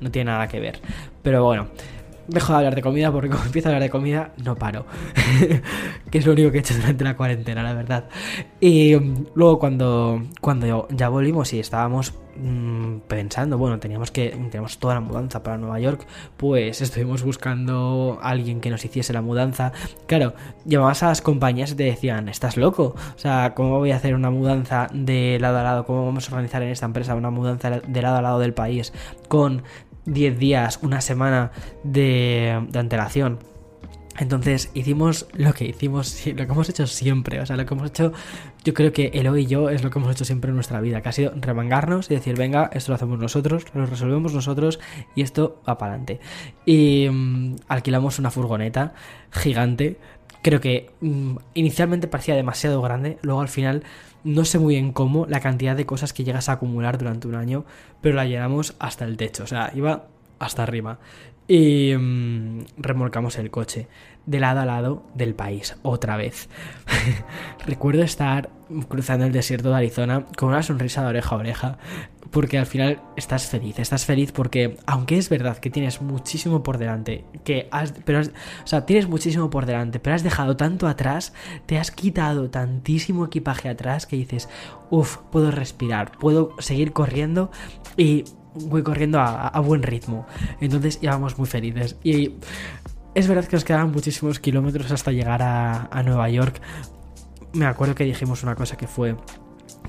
no 0.00 0.10
tiene 0.10 0.30
nada 0.30 0.48
que 0.48 0.60
ver. 0.60 0.80
Pero 1.22 1.44
bueno, 1.44 1.68
dejo 2.30 2.52
de 2.52 2.58
hablar 2.58 2.74
de 2.74 2.82
comida 2.82 3.12
porque 3.12 3.28
como 3.30 3.44
empiezo 3.44 3.68
a 3.68 3.70
hablar 3.70 3.82
de 3.82 3.90
comida 3.90 4.32
no 4.42 4.56
paro. 4.56 4.86
que 6.10 6.18
es 6.18 6.26
lo 6.26 6.32
único 6.32 6.50
que 6.50 6.58
he 6.58 6.60
hecho 6.60 6.74
durante 6.74 7.04
la 7.04 7.16
cuarentena, 7.16 7.62
la 7.62 7.74
verdad. 7.74 8.08
Y 8.60 8.96
mm, 8.96 9.26
luego 9.34 9.58
cuando, 9.58 10.22
cuando 10.40 10.88
ya 10.90 11.08
volvimos 11.08 11.52
y 11.52 11.60
estábamos 11.60 12.14
mm, 12.42 13.00
pensando, 13.08 13.58
bueno, 13.58 13.78
teníamos 13.78 14.10
que 14.10 14.30
teníamos 14.30 14.78
toda 14.78 14.94
la 14.94 15.00
mudanza 15.00 15.42
para 15.42 15.58
Nueva 15.58 15.78
York, 15.80 16.06
pues 16.36 16.80
estuvimos 16.80 17.22
buscando 17.22 18.18
a 18.22 18.30
alguien 18.30 18.60
que 18.60 18.70
nos 18.70 18.84
hiciese 18.84 19.12
la 19.12 19.22
mudanza. 19.22 19.72
Claro, 20.06 20.34
llamabas 20.64 21.02
a 21.02 21.08
las 21.08 21.22
compañías 21.22 21.72
y 21.72 21.74
te 21.76 21.84
decían, 21.84 22.28
"¿Estás 22.28 22.56
loco? 22.56 22.94
O 23.16 23.18
sea, 23.18 23.54
¿cómo 23.54 23.78
voy 23.78 23.92
a 23.92 23.96
hacer 23.96 24.14
una 24.14 24.30
mudanza 24.30 24.88
de 24.92 25.38
lado 25.40 25.58
a 25.58 25.62
lado? 25.62 25.84
¿Cómo 25.84 26.06
vamos 26.06 26.28
a 26.28 26.32
organizar 26.32 26.62
en 26.62 26.70
esta 26.70 26.86
empresa 26.86 27.14
una 27.14 27.30
mudanza 27.30 27.70
de 27.70 28.02
lado 28.02 28.16
a 28.16 28.22
lado 28.22 28.38
del 28.38 28.54
país 28.54 28.92
con 29.28 29.62
10 30.06 30.38
días, 30.38 30.78
una 30.82 31.00
semana 31.00 31.52
de, 31.84 32.66
antelación. 32.74 33.38
Entonces 34.20 34.70
hicimos 34.74 35.26
lo 35.32 35.54
que 35.54 35.64
hicimos, 35.64 36.26
lo 36.26 36.36
que 36.36 36.52
hemos 36.52 36.68
hecho 36.68 36.86
siempre. 36.86 37.40
O 37.40 37.46
sea, 37.46 37.56
lo 37.56 37.64
que 37.64 37.72
hemos 37.72 37.88
hecho, 37.88 38.12
yo 38.64 38.74
creo 38.74 38.92
que 38.92 39.10
Elo 39.14 39.34
y 39.38 39.46
yo 39.46 39.70
es 39.70 39.82
lo 39.82 39.90
que 39.90 39.98
hemos 39.98 40.12
hecho 40.12 40.26
siempre 40.26 40.50
en 40.50 40.56
nuestra 40.56 40.78
vida, 40.82 41.00
que 41.00 41.08
ha 41.08 41.12
sido 41.12 41.32
remangarnos 41.40 42.10
y 42.10 42.14
decir, 42.14 42.36
venga, 42.36 42.68
esto 42.74 42.92
lo 42.92 42.96
hacemos 42.96 43.18
nosotros, 43.18 43.64
lo 43.72 43.86
resolvemos 43.86 44.34
nosotros 44.34 44.78
y 45.14 45.22
esto 45.22 45.62
va 45.66 45.78
para 45.78 45.92
adelante. 45.92 46.20
Y 46.66 47.08
mm, 47.10 47.56
alquilamos 47.66 48.18
una 48.18 48.30
furgoneta 48.30 48.92
gigante. 49.30 49.96
Creo 50.42 50.60
que 50.60 50.90
mm, 51.00 51.36
inicialmente 51.54 52.06
parecía 52.06 52.34
demasiado 52.34 52.82
grande, 52.82 53.16
luego 53.22 53.40
al 53.40 53.48
final 53.48 53.84
no 54.22 54.44
sé 54.44 54.58
muy 54.58 54.74
bien 54.74 54.92
cómo 54.92 55.24
la 55.24 55.40
cantidad 55.40 55.74
de 55.74 55.86
cosas 55.86 56.12
que 56.12 56.24
llegas 56.24 56.50
a 56.50 56.52
acumular 56.52 56.98
durante 56.98 57.26
un 57.26 57.36
año, 57.36 57.64
pero 58.02 58.16
la 58.16 58.26
llenamos 58.26 58.74
hasta 58.78 59.06
el 59.06 59.16
techo, 59.16 59.44
o 59.44 59.46
sea, 59.46 59.72
iba 59.74 60.08
hasta 60.40 60.64
arriba. 60.64 60.98
Y 61.46 61.94
mm, 61.96 62.64
remolcamos 62.78 63.38
el 63.38 63.50
coche 63.50 63.86
de 64.26 64.40
lado 64.40 64.60
a 64.60 64.64
lado 64.64 65.04
del 65.14 65.34
país, 65.34 65.76
otra 65.82 66.16
vez. 66.16 66.48
Recuerdo 67.66 68.02
estar 68.02 68.50
cruzando 68.88 69.26
el 69.26 69.32
desierto 69.32 69.70
de 69.70 69.76
Arizona 69.76 70.26
con 70.36 70.50
una 70.50 70.62
sonrisa 70.62 71.02
de 71.02 71.08
oreja 71.08 71.34
a 71.34 71.38
oreja, 71.38 71.78
porque 72.30 72.58
al 72.58 72.66
final 72.66 73.00
estás 73.16 73.46
feliz, 73.46 73.78
estás 73.78 74.04
feliz 74.04 74.30
porque 74.30 74.76
aunque 74.86 75.18
es 75.18 75.28
verdad 75.28 75.58
que 75.58 75.70
tienes 75.70 76.00
muchísimo 76.00 76.62
por 76.62 76.78
delante, 76.78 77.24
que 77.44 77.68
has, 77.72 77.92
pero 78.04 78.20
o 78.20 78.66
sea, 78.66 78.86
tienes 78.86 79.08
muchísimo 79.08 79.50
por 79.50 79.66
delante, 79.66 79.98
pero 79.98 80.14
has 80.14 80.22
dejado 80.22 80.56
tanto 80.56 80.86
atrás, 80.86 81.32
te 81.66 81.78
has 81.78 81.90
quitado 81.90 82.50
tantísimo 82.50 83.26
equipaje 83.26 83.68
atrás 83.68 84.06
que 84.06 84.16
dices, 84.16 84.48
uff, 84.90 85.18
puedo 85.32 85.50
respirar, 85.50 86.12
puedo 86.18 86.54
seguir 86.60 86.92
corriendo 86.92 87.50
y 87.96 88.24
voy 88.54 88.82
corriendo 88.82 89.20
a, 89.20 89.58
buen 89.60 89.82
ritmo. 89.82 90.26
Entonces 90.60 90.98
íbamos 91.02 91.38
muy 91.38 91.46
felices 91.46 91.96
y 92.02 92.34
es 93.14 93.28
verdad 93.28 93.44
que 93.44 93.56
nos 93.56 93.64
quedaban 93.64 93.92
muchísimos 93.92 94.38
kilómetros 94.38 94.90
hasta 94.90 95.12
llegar 95.12 95.42
a, 95.42 96.02
Nueva 96.04 96.28
York. 96.28 96.60
Me 97.52 97.66
acuerdo 97.66 97.94
que 97.94 98.04
dijimos 98.04 98.42
una 98.42 98.54
cosa 98.54 98.76
que 98.76 98.86
fue 98.86 99.16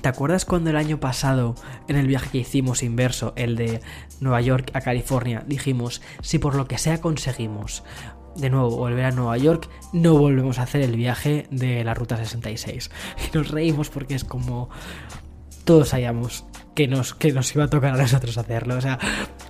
¿Te 0.00 0.08
acuerdas 0.08 0.44
cuando 0.44 0.70
el 0.70 0.76
año 0.76 0.98
pasado, 0.98 1.54
en 1.86 1.94
el 1.94 2.08
viaje 2.08 2.30
que 2.30 2.38
hicimos 2.38 2.82
inverso, 2.82 3.34
el 3.36 3.54
de 3.54 3.80
Nueva 4.20 4.40
York 4.40 4.70
a 4.74 4.80
California, 4.80 5.44
dijimos, 5.46 6.02
si 6.22 6.38
por 6.38 6.56
lo 6.56 6.66
que 6.66 6.76
sea 6.76 7.00
conseguimos 7.00 7.84
de 8.34 8.50
nuevo 8.50 8.70
volver 8.76 9.04
a 9.04 9.10
Nueva 9.12 9.36
York, 9.36 9.68
no 9.92 10.18
volvemos 10.18 10.58
a 10.58 10.62
hacer 10.62 10.80
el 10.80 10.96
viaje 10.96 11.46
de 11.50 11.84
la 11.84 11.94
Ruta 11.94 12.16
66? 12.16 12.90
Y 13.32 13.36
nos 13.36 13.50
reímos 13.52 13.90
porque 13.90 14.16
es 14.16 14.24
como 14.24 14.70
todos 15.64 15.90
sabíamos 15.90 16.44
que 16.74 16.88
nos, 16.88 17.14
que 17.14 17.32
nos 17.32 17.54
iba 17.54 17.64
a 17.64 17.68
tocar 17.68 17.94
a 17.94 17.96
nosotros 17.96 18.38
hacerlo. 18.38 18.76
O 18.76 18.80
sea, 18.80 18.98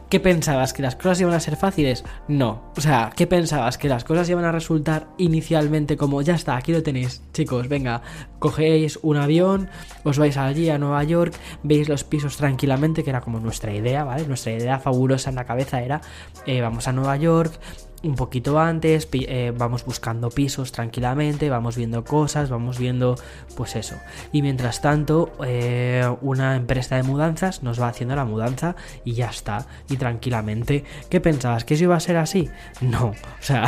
¿qué 0.08 0.20
pensabas? 0.20 0.72
¿Que 0.72 0.82
las 0.82 0.96
cosas 0.96 1.20
iban 1.20 1.34
a 1.34 1.40
ser 1.40 1.56
fáciles? 1.56 2.04
No. 2.28 2.72
O 2.76 2.80
sea, 2.80 3.12
¿qué 3.14 3.26
pensabas? 3.26 3.78
¿Que 3.78 3.88
las 3.88 4.04
cosas 4.04 4.28
iban 4.28 4.44
a 4.44 4.52
resultar 4.52 5.08
inicialmente 5.18 5.96
como, 5.96 6.22
ya 6.22 6.34
está, 6.34 6.56
aquí 6.56 6.72
lo 6.72 6.82
tenéis, 6.82 7.22
chicos, 7.32 7.68
venga, 7.68 8.02
cogéis 8.38 8.98
un 9.02 9.16
avión, 9.16 9.68
os 10.04 10.18
vais 10.18 10.36
allí 10.36 10.70
a 10.70 10.78
Nueva 10.78 11.04
York, 11.04 11.34
veis 11.62 11.88
los 11.88 12.04
pisos 12.04 12.36
tranquilamente, 12.36 13.04
que 13.04 13.10
era 13.10 13.20
como 13.20 13.40
nuestra 13.40 13.72
idea, 13.72 14.04
¿vale? 14.04 14.26
Nuestra 14.26 14.52
idea 14.52 14.78
fabulosa 14.78 15.30
en 15.30 15.36
la 15.36 15.44
cabeza 15.44 15.82
era, 15.82 16.00
eh, 16.46 16.60
vamos 16.60 16.88
a 16.88 16.92
Nueva 16.92 17.16
York, 17.16 17.58
un 18.02 18.16
poquito 18.16 18.58
antes, 18.58 19.08
eh, 19.12 19.52
vamos 19.56 19.84
buscando 19.84 20.30
pisos 20.30 20.72
tranquilamente, 20.72 21.50
vamos 21.50 21.76
viendo 21.76 22.04
cosas, 22.04 22.50
vamos 22.50 22.78
viendo 22.78 23.16
pues 23.56 23.76
eso. 23.76 23.96
Y 24.32 24.42
mientras 24.42 24.80
tanto, 24.80 25.32
eh, 25.44 26.08
una 26.20 26.56
empresa 26.56 26.96
de 26.96 27.02
mudanzas 27.02 27.62
nos 27.62 27.80
va 27.80 27.88
haciendo 27.88 28.16
la 28.16 28.24
mudanza 28.24 28.76
y 29.04 29.14
ya 29.14 29.28
está. 29.28 29.66
Y 29.88 29.96
tranquilamente, 29.96 30.84
¿qué 31.08 31.20
pensabas? 31.20 31.64
¿Que 31.64 31.74
eso 31.74 31.84
iba 31.84 31.96
a 31.96 32.00
ser 32.00 32.16
así? 32.16 32.48
No, 32.80 33.06
o 33.40 33.42
sea, 33.42 33.64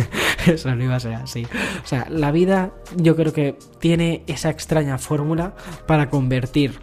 eso 0.46 0.74
no 0.74 0.84
iba 0.84 0.96
a 0.96 1.00
ser 1.00 1.14
así. 1.14 1.46
O 1.82 1.86
sea, 1.86 2.06
la 2.10 2.30
vida 2.30 2.72
yo 2.96 3.16
creo 3.16 3.32
que 3.32 3.58
tiene 3.80 4.22
esa 4.26 4.50
extraña 4.50 4.98
fórmula 4.98 5.54
para 5.86 6.08
convertir 6.08 6.78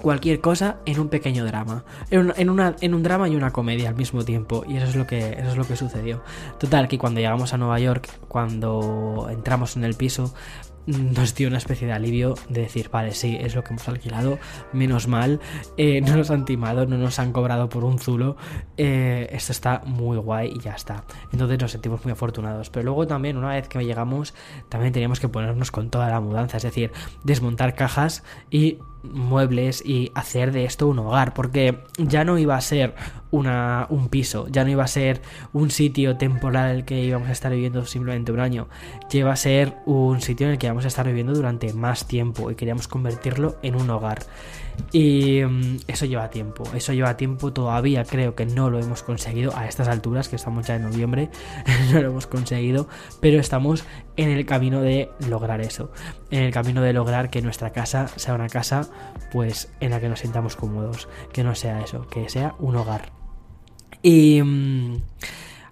cualquier 0.00 0.40
cosa 0.40 0.78
en 0.86 1.00
un 1.00 1.08
pequeño 1.08 1.44
drama. 1.44 1.84
En, 2.10 2.50
una, 2.50 2.76
en 2.80 2.94
un 2.94 3.02
drama 3.02 3.28
y 3.28 3.36
una 3.36 3.50
comedia 3.50 3.88
al 3.88 3.96
mismo 3.96 4.24
tiempo. 4.24 4.64
Y 4.68 4.76
eso 4.76 4.86
es, 4.86 4.96
lo 4.96 5.06
que, 5.06 5.32
eso 5.38 5.50
es 5.50 5.56
lo 5.56 5.66
que 5.66 5.76
sucedió. 5.76 6.22
Total, 6.58 6.88
que 6.88 6.98
cuando 6.98 7.20
llegamos 7.20 7.54
a 7.54 7.58
Nueva 7.58 7.78
York, 7.78 8.08
cuando 8.28 9.28
entramos 9.30 9.76
en 9.76 9.84
el 9.84 9.94
piso, 9.94 10.34
nos 10.86 11.34
dio 11.34 11.48
una 11.48 11.58
especie 11.58 11.86
de 11.86 11.92
alivio 11.92 12.34
de 12.48 12.62
decir, 12.62 12.90
vale, 12.90 13.12
sí, 13.12 13.36
es 13.40 13.54
lo 13.54 13.62
que 13.62 13.70
hemos 13.70 13.88
alquilado, 13.88 14.38
menos 14.72 15.08
mal, 15.08 15.40
eh, 15.76 16.00
no 16.00 16.16
nos 16.16 16.30
han 16.30 16.44
timado, 16.44 16.86
no 16.86 16.96
nos 16.96 17.18
han 17.18 17.32
cobrado 17.32 17.68
por 17.68 17.84
un 17.84 17.98
zulo, 17.98 18.36
eh, 18.76 19.28
esto 19.32 19.52
está 19.52 19.82
muy 19.84 20.16
guay 20.18 20.52
y 20.54 20.60
ya 20.60 20.72
está. 20.72 21.04
Entonces 21.32 21.60
nos 21.60 21.70
sentimos 21.70 22.04
muy 22.04 22.12
afortunados. 22.12 22.70
Pero 22.70 22.84
luego 22.86 23.06
también, 23.06 23.36
una 23.36 23.50
vez 23.50 23.68
que 23.68 23.84
llegamos, 23.84 24.34
también 24.68 24.92
teníamos 24.92 25.20
que 25.20 25.28
ponernos 25.28 25.70
con 25.70 25.90
toda 25.90 26.08
la 26.08 26.20
mudanza, 26.20 26.56
es 26.56 26.62
decir, 26.62 26.92
desmontar 27.24 27.74
cajas 27.74 28.24
y 28.50 28.78
muebles 29.02 29.82
y 29.84 30.10
hacer 30.14 30.52
de 30.52 30.64
esto 30.64 30.86
un 30.88 30.98
hogar, 30.98 31.34
porque 31.34 31.78
ya 31.98 32.24
no 32.24 32.38
iba 32.38 32.56
a 32.56 32.60
ser 32.60 32.94
una, 33.30 33.86
un 33.90 34.08
piso, 34.08 34.46
ya 34.48 34.64
no 34.64 34.70
iba 34.70 34.84
a 34.84 34.88
ser 34.88 35.22
un 35.52 35.70
sitio 35.70 36.16
temporal 36.16 36.84
que 36.84 37.02
íbamos 37.02 37.28
a 37.28 37.32
estar 37.32 37.52
viviendo 37.52 37.84
simplemente 37.86 38.32
un 38.32 38.40
año, 38.40 38.68
ya 39.10 39.20
iba 39.20 39.32
a 39.32 39.36
ser 39.36 39.76
un 39.86 40.20
sitio 40.20 40.46
en 40.46 40.52
el 40.52 40.58
que 40.58 40.66
íbamos 40.66 40.84
a 40.84 40.88
estar 40.88 41.06
viviendo 41.06 41.32
durante 41.32 41.72
más 41.72 42.06
tiempo 42.06 42.50
y 42.50 42.54
queríamos 42.54 42.88
convertirlo 42.88 43.56
en 43.62 43.76
un 43.76 43.90
hogar. 43.90 44.20
Y 44.92 45.42
mm, 45.42 45.78
eso 45.86 46.06
lleva 46.06 46.30
tiempo, 46.30 46.64
eso 46.74 46.92
lleva 46.92 47.16
tiempo, 47.16 47.52
todavía 47.52 48.04
creo 48.04 48.34
que 48.34 48.46
no 48.46 48.70
lo 48.70 48.78
hemos 48.78 49.02
conseguido 49.02 49.56
a 49.56 49.66
estas 49.66 49.88
alturas, 49.88 50.28
que 50.28 50.36
estamos 50.36 50.66
ya 50.66 50.76
en 50.76 50.82
noviembre, 50.82 51.30
no 51.92 52.00
lo 52.00 52.10
hemos 52.10 52.26
conseguido, 52.26 52.88
pero 53.20 53.40
estamos 53.40 53.84
en 54.16 54.30
el 54.30 54.46
camino 54.46 54.80
de 54.80 55.10
lograr 55.28 55.60
eso, 55.60 55.92
en 56.30 56.42
el 56.42 56.52
camino 56.52 56.82
de 56.82 56.92
lograr 56.92 57.30
que 57.30 57.42
nuestra 57.42 57.70
casa 57.70 58.08
sea 58.16 58.34
una 58.34 58.48
casa 58.48 58.88
pues 59.32 59.72
en 59.80 59.90
la 59.90 60.00
que 60.00 60.08
nos 60.08 60.20
sintamos 60.20 60.56
cómodos, 60.56 61.08
que 61.32 61.44
no 61.44 61.54
sea 61.54 61.80
eso, 61.82 62.06
que 62.08 62.28
sea 62.28 62.54
un 62.58 62.76
hogar. 62.76 63.12
Y... 64.02 64.42
Mm, 64.42 64.96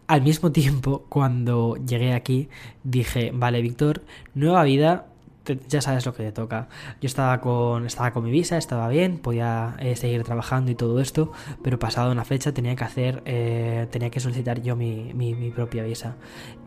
al 0.08 0.22
mismo 0.22 0.50
tiempo, 0.52 1.04
cuando 1.10 1.76
llegué 1.76 2.14
aquí, 2.14 2.48
dije, 2.82 3.30
vale, 3.32 3.60
Víctor, 3.60 4.04
nueva 4.34 4.64
vida, 4.64 5.08
ya 5.54 5.80
sabes 5.80 6.06
lo 6.06 6.14
que 6.14 6.24
te 6.24 6.32
toca. 6.32 6.68
Yo 7.00 7.06
estaba 7.06 7.40
con, 7.40 7.86
estaba 7.86 8.12
con 8.12 8.24
mi 8.24 8.30
visa, 8.30 8.58
estaba 8.58 8.88
bien, 8.88 9.18
podía 9.18 9.76
eh, 9.78 9.96
seguir 9.96 10.24
trabajando 10.24 10.70
y 10.70 10.74
todo 10.74 11.00
esto, 11.00 11.32
pero 11.62 11.78
pasado 11.78 12.12
una 12.12 12.24
fecha 12.24 12.52
tenía 12.52 12.76
que 12.76 12.84
hacer, 12.84 13.22
eh, 13.24 13.86
tenía 13.90 14.10
que 14.10 14.20
solicitar 14.20 14.62
yo 14.62 14.76
mi, 14.76 15.12
mi, 15.14 15.50
propia 15.50 15.84
visa. 15.84 16.16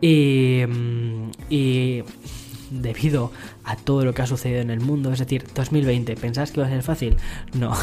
Y, 0.00 0.64
mm, 0.66 1.30
y 1.50 2.02
debido 2.70 3.32
a 3.64 3.76
todo 3.76 4.04
lo 4.04 4.14
que 4.14 4.22
ha 4.22 4.26
sucedido 4.26 4.60
en 4.60 4.70
el 4.70 4.80
mundo, 4.80 5.12
es 5.12 5.18
decir, 5.18 5.44
2020, 5.54 6.16
¿pensás 6.16 6.52
que 6.52 6.60
iba 6.60 6.66
a 6.66 6.70
ser 6.70 6.82
fácil? 6.82 7.16
No. 7.54 7.72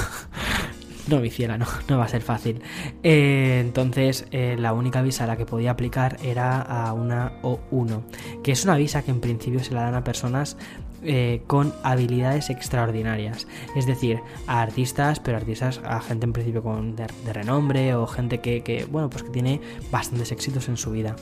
No, 1.07 1.21
mi 1.21 1.29
no, 1.29 1.65
no 1.87 1.97
va 1.97 2.05
a 2.05 2.07
ser 2.07 2.21
fácil. 2.21 2.61
Eh, 3.01 3.63
entonces, 3.65 4.27
la 4.31 4.73
única 4.73 5.01
visa 5.01 5.23
a 5.23 5.27
la 5.27 5.37
que 5.37 5.45
podía 5.47 5.71
aplicar 5.71 6.17
era 6.21 6.61
a 6.61 6.93
una 6.93 7.41
O1, 7.41 8.03
que 8.43 8.51
es 8.51 8.63
una 8.63 8.75
visa 8.75 9.01
que 9.01 9.09
en 9.09 9.19
principio 9.19 9.63
se 9.63 9.73
la 9.73 9.81
dan 9.81 9.95
a 9.95 10.03
personas 10.03 10.55
eh, 11.03 11.41
con 11.47 11.73
habilidades 11.83 12.49
extraordinarias. 12.49 13.47
Es 13.75 13.85
decir, 13.85 14.19
a 14.47 14.61
artistas, 14.61 15.19
pero 15.19 15.37
artistas, 15.37 15.81
a 15.83 16.01
gente 16.01 16.25
en 16.25 16.33
principio 16.33 16.63
con, 16.63 16.95
de, 16.95 17.07
renombre 17.31 17.95
o 17.95 18.07
gente 18.07 18.39
que, 18.39 18.87
bueno, 18.91 19.09
pues 19.09 19.23
que 19.23 19.29
tiene 19.29 19.61
bastantes 19.91 20.31
éxitos 20.31 20.67
en 20.67 20.77
su 20.77 20.91
vida. 20.91 21.15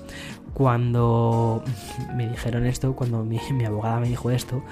Cuando 0.54 1.64
me 2.16 2.28
dijeron 2.28 2.66
esto, 2.66 2.96
cuando 2.96 3.24
mi, 3.24 3.40
mi 3.52 3.66
abogada 3.66 4.00
me 4.00 4.10
dijo 4.10 4.32
esto, 4.32 4.64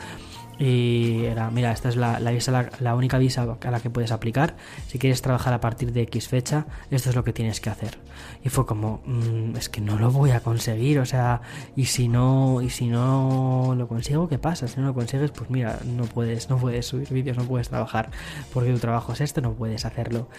y 0.58 1.26
era, 1.26 1.52
mira, 1.52 1.72
esta 1.72 1.90
es 1.90 1.96
la, 1.96 2.20
visa, 2.32 2.70
la, 2.80 2.96
única 2.96 3.18
visa 3.18 3.58
a 3.62 3.72
la 3.72 3.80
que 3.80 3.90
puedes 3.90 4.12
aplicar. 4.12 4.56
Si 4.88 5.00
quieres 5.00 5.22
trabajar 5.22 5.54
a 5.54 5.60
partir 5.60 5.92
de 5.92 6.02
X 6.04 6.28
fecha, 6.28 6.66
esto 6.92 7.10
es 7.10 7.16
lo 7.16 7.24
que 7.24 7.34
tienes 7.34 7.60
que 7.60 7.70
hacer. 7.70 7.98
Y 8.44 8.50
fue 8.50 8.66
como, 8.66 9.02
mm, 9.06 9.56
es 9.58 9.70
que 9.70 9.82
no 9.82 9.98
lo 9.98 10.12
voy 10.12 10.32
a 10.32 10.40
conseguir, 10.40 11.00
o 11.00 11.06
sea, 11.06 11.42
y 11.76 11.86
si 11.86 12.08
no, 12.08 12.62
y 12.62 12.70
si 12.70 12.88
no 12.88 13.76
lo 13.78 13.88
consigo, 13.88 14.30
¿qué 14.30 14.38
pasa? 14.38 14.68
Si 14.68 14.80
no 14.80 14.88
lo 14.88 14.94
consigues, 14.94 15.32
pues 15.32 15.50
mira, 15.50 15.80
no 15.86 16.04
puedes, 16.04 16.50
no 16.50 16.58
puedes 16.58 16.86
subir 16.86 17.10
vídeos, 17.10 17.38
no 17.38 17.44
puedes 17.44 17.70
trabajar, 17.70 18.10
porque 18.54 18.72
tu 18.72 18.80
trabajo 18.80 19.14
es 19.14 19.22
este, 19.22 19.42
no 19.42 19.54
puedes 19.54 19.86
hacerlo. 19.86 20.30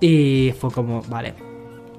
Y 0.00 0.54
fue 0.58 0.70
como, 0.70 1.02
vale, 1.02 1.34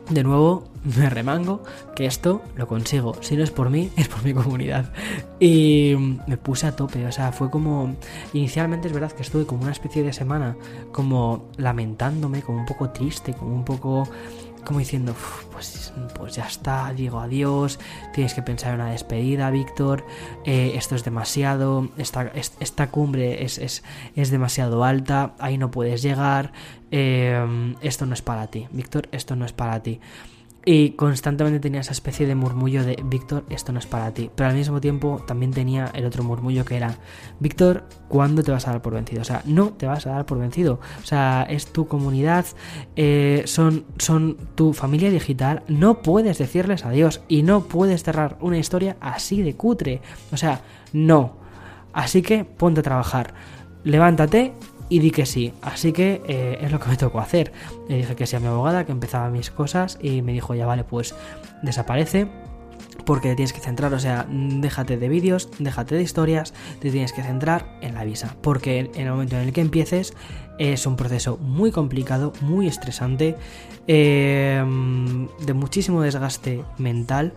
de 0.09 0.23
nuevo 0.23 0.63
me 0.95 1.09
remango 1.09 1.63
que 1.95 2.05
esto 2.05 2.41
lo 2.55 2.67
consigo. 2.67 3.15
Si 3.21 3.35
no 3.35 3.43
es 3.43 3.51
por 3.51 3.69
mí, 3.69 3.91
es 3.97 4.07
por 4.07 4.23
mi 4.23 4.33
comunidad. 4.33 4.91
Y 5.39 5.95
me 6.27 6.37
puse 6.37 6.67
a 6.67 6.75
tope. 6.75 7.05
O 7.05 7.11
sea, 7.11 7.31
fue 7.31 7.49
como. 7.49 7.95
Inicialmente 8.33 8.87
es 8.87 8.93
verdad 8.93 9.11
que 9.11 9.23
estuve 9.23 9.45
como 9.45 9.63
una 9.63 9.71
especie 9.71 10.03
de 10.03 10.13
semana 10.13 10.55
como 10.91 11.49
lamentándome, 11.57 12.41
como 12.41 12.59
un 12.59 12.65
poco 12.65 12.89
triste, 12.89 13.33
como 13.33 13.53
un 13.53 13.65
poco 13.65 14.07
como 14.67 14.79
diciendo, 14.79 15.15
pues, 15.53 15.93
pues 16.13 16.35
ya 16.35 16.45
está, 16.45 16.91
digo 16.93 17.21
adiós, 17.21 17.79
tienes 18.13 18.33
que 18.33 18.41
pensar 18.41 18.73
en 18.73 18.81
una 18.81 18.91
despedida, 18.91 19.49
Víctor, 19.49 20.03
eh, 20.43 20.73
esto 20.75 20.93
es 20.95 21.05
demasiado, 21.05 21.87
esta, 21.97 22.33
esta 22.33 22.91
cumbre 22.91 23.45
es, 23.45 23.59
es, 23.59 23.81
es, 24.17 24.29
demasiado 24.29 24.83
alta, 24.83 25.35
ahí 25.39 25.57
no 25.57 25.71
puedes 25.71 26.01
llegar, 26.01 26.51
eh, 26.91 27.75
esto 27.79 28.05
no 28.05 28.13
es 28.13 28.21
para 28.21 28.47
ti, 28.47 28.67
Víctor, 28.71 29.07
esto 29.13 29.37
no 29.37 29.45
es 29.45 29.53
para 29.53 29.81
ti. 29.81 30.01
Y 30.69 30.89
constantemente 30.97 31.61
tenía 31.61 31.79
esa 31.79 31.93
especie 31.93 32.27
de 32.27 32.35
murmullo 32.35 32.83
de 32.83 33.01
Víctor, 33.05 33.45
esto 33.49 33.71
no 33.71 33.79
es 33.79 33.85
para 33.85 34.13
ti. 34.13 34.29
Pero 34.35 34.49
al 34.49 34.55
mismo 34.57 34.81
tiempo 34.81 35.23
también 35.25 35.53
tenía 35.53 35.89
el 35.93 36.05
otro 36.05 36.25
murmullo 36.25 36.65
que 36.65 36.75
era 36.75 36.97
Víctor, 37.39 37.85
¿cuándo 38.09 38.43
te 38.43 38.51
vas 38.51 38.67
a 38.67 38.71
dar 38.71 38.81
por 38.81 38.93
vencido? 38.93 39.21
O 39.21 39.23
sea, 39.23 39.41
no 39.45 39.69
te 39.69 39.85
vas 39.85 40.05
a 40.07 40.09
dar 40.09 40.25
por 40.25 40.39
vencido. 40.39 40.81
O 41.01 41.05
sea, 41.05 41.47
es 41.49 41.67
tu 41.67 41.87
comunidad, 41.87 42.45
eh, 42.97 43.43
son, 43.45 43.85
son 43.97 44.35
tu 44.55 44.73
familia 44.73 45.09
digital. 45.09 45.63
No 45.69 46.01
puedes 46.01 46.37
decirles 46.37 46.83
adiós 46.83 47.21
y 47.29 47.43
no 47.43 47.63
puedes 47.63 48.03
cerrar 48.03 48.37
una 48.41 48.57
historia 48.57 48.97
así 48.99 49.43
de 49.43 49.55
cutre. 49.55 50.01
O 50.33 50.35
sea, 50.35 50.59
no. 50.91 51.37
Así 51.93 52.21
que 52.21 52.43
ponte 52.43 52.81
a 52.81 52.83
trabajar. 52.83 53.33
Levántate 53.85 54.51
y 54.89 54.99
di 54.99 55.11
que 55.11 55.25
sí. 55.25 55.53
Así 55.61 55.93
que 55.93 56.21
eh, 56.27 56.57
es 56.61 56.71
lo 56.71 56.79
que 56.79 56.89
me 56.89 56.97
tocó 56.97 57.19
hacer. 57.19 57.51
Le 57.87 57.97
dije 57.97 58.15
que 58.15 58.25
sí 58.25 58.35
a 58.35 58.39
mi 58.39 58.47
abogada, 58.47 58.85
que 58.85 58.91
empezaba 58.91 59.29
mis 59.29 59.51
cosas 59.51 59.97
y 60.01 60.21
me 60.21 60.33
dijo, 60.33 60.55
ya 60.55 60.65
vale, 60.65 60.83
pues 60.83 61.15
desaparece. 61.61 62.27
Porque 63.05 63.29
te 63.29 63.35
tienes 63.35 63.53
que 63.53 63.61
centrar, 63.61 63.93
o 63.93 63.99
sea, 63.99 64.25
déjate 64.29 64.97
de 64.97 65.07
vídeos, 65.07 65.49
déjate 65.59 65.95
de 65.95 66.01
historias, 66.01 66.53
te 66.81 66.91
tienes 66.91 67.13
que 67.13 67.23
centrar 67.23 67.77
en 67.81 67.93
la 67.93 68.03
visa. 68.03 68.35
Porque 68.41 68.79
en 68.79 69.01
el 69.01 69.11
momento 69.11 69.37
en 69.37 69.43
el 69.47 69.53
que 69.53 69.61
empieces 69.61 70.13
es 70.57 70.85
un 70.85 70.95
proceso 70.95 71.37
muy 71.37 71.71
complicado, 71.71 72.33
muy 72.41 72.67
estresante, 72.67 73.35
eh, 73.87 74.63
de 75.45 75.53
muchísimo 75.53 76.01
desgaste 76.01 76.63
mental 76.77 77.33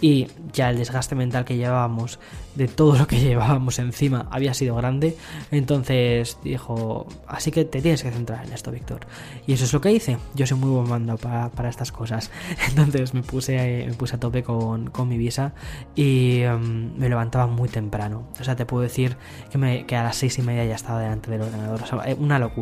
y 0.00 0.26
ya 0.52 0.70
el 0.70 0.78
desgaste 0.78 1.14
mental 1.14 1.44
que 1.44 1.56
llevábamos 1.56 2.18
de 2.54 2.68
todo 2.68 2.98
lo 2.98 3.06
que 3.06 3.20
llevábamos 3.20 3.78
encima 3.78 4.26
había 4.30 4.54
sido 4.54 4.74
grande. 4.74 5.16
Entonces 5.50 6.38
dijo, 6.42 7.06
así 7.26 7.50
que 7.50 7.64
te 7.64 7.80
tienes 7.80 8.02
que 8.02 8.10
centrar 8.10 8.44
en 8.44 8.52
esto, 8.52 8.70
Víctor. 8.70 9.06
Y 9.46 9.52
eso 9.52 9.64
es 9.64 9.72
lo 9.72 9.80
que 9.80 9.92
hice. 9.92 10.18
Yo 10.34 10.46
soy 10.46 10.58
muy 10.58 10.70
buen 10.70 10.88
mando 10.88 11.16
para, 11.16 11.68
estas 11.68 11.92
cosas. 11.92 12.30
Entonces 12.68 13.14
me 13.14 13.22
puse, 13.22 13.84
me 13.86 13.94
puse 13.94 14.16
a 14.16 14.20
tope 14.20 14.42
con, 14.42 14.90
mi 15.06 15.18
visa 15.18 15.52
y 15.96 16.40
em, 16.40 16.96
me 16.96 17.08
levantaba 17.08 17.46
muy 17.46 17.68
temprano. 17.68 18.28
O 18.40 18.44
sea, 18.44 18.56
te 18.56 18.66
puedo 18.66 18.82
decir 18.82 19.16
que, 19.50 19.58
me, 19.58 19.84
que 19.86 19.96
a 19.96 20.04
las 20.04 20.16
seis 20.16 20.38
y 20.38 20.42
media 20.42 20.64
ya 20.64 20.74
estaba 20.74 21.00
delante 21.00 21.30
del 21.30 21.42
ordenador. 21.42 21.80
O 21.92 22.02
eh, 22.04 22.16
una 22.18 22.38
locura. 22.38 22.61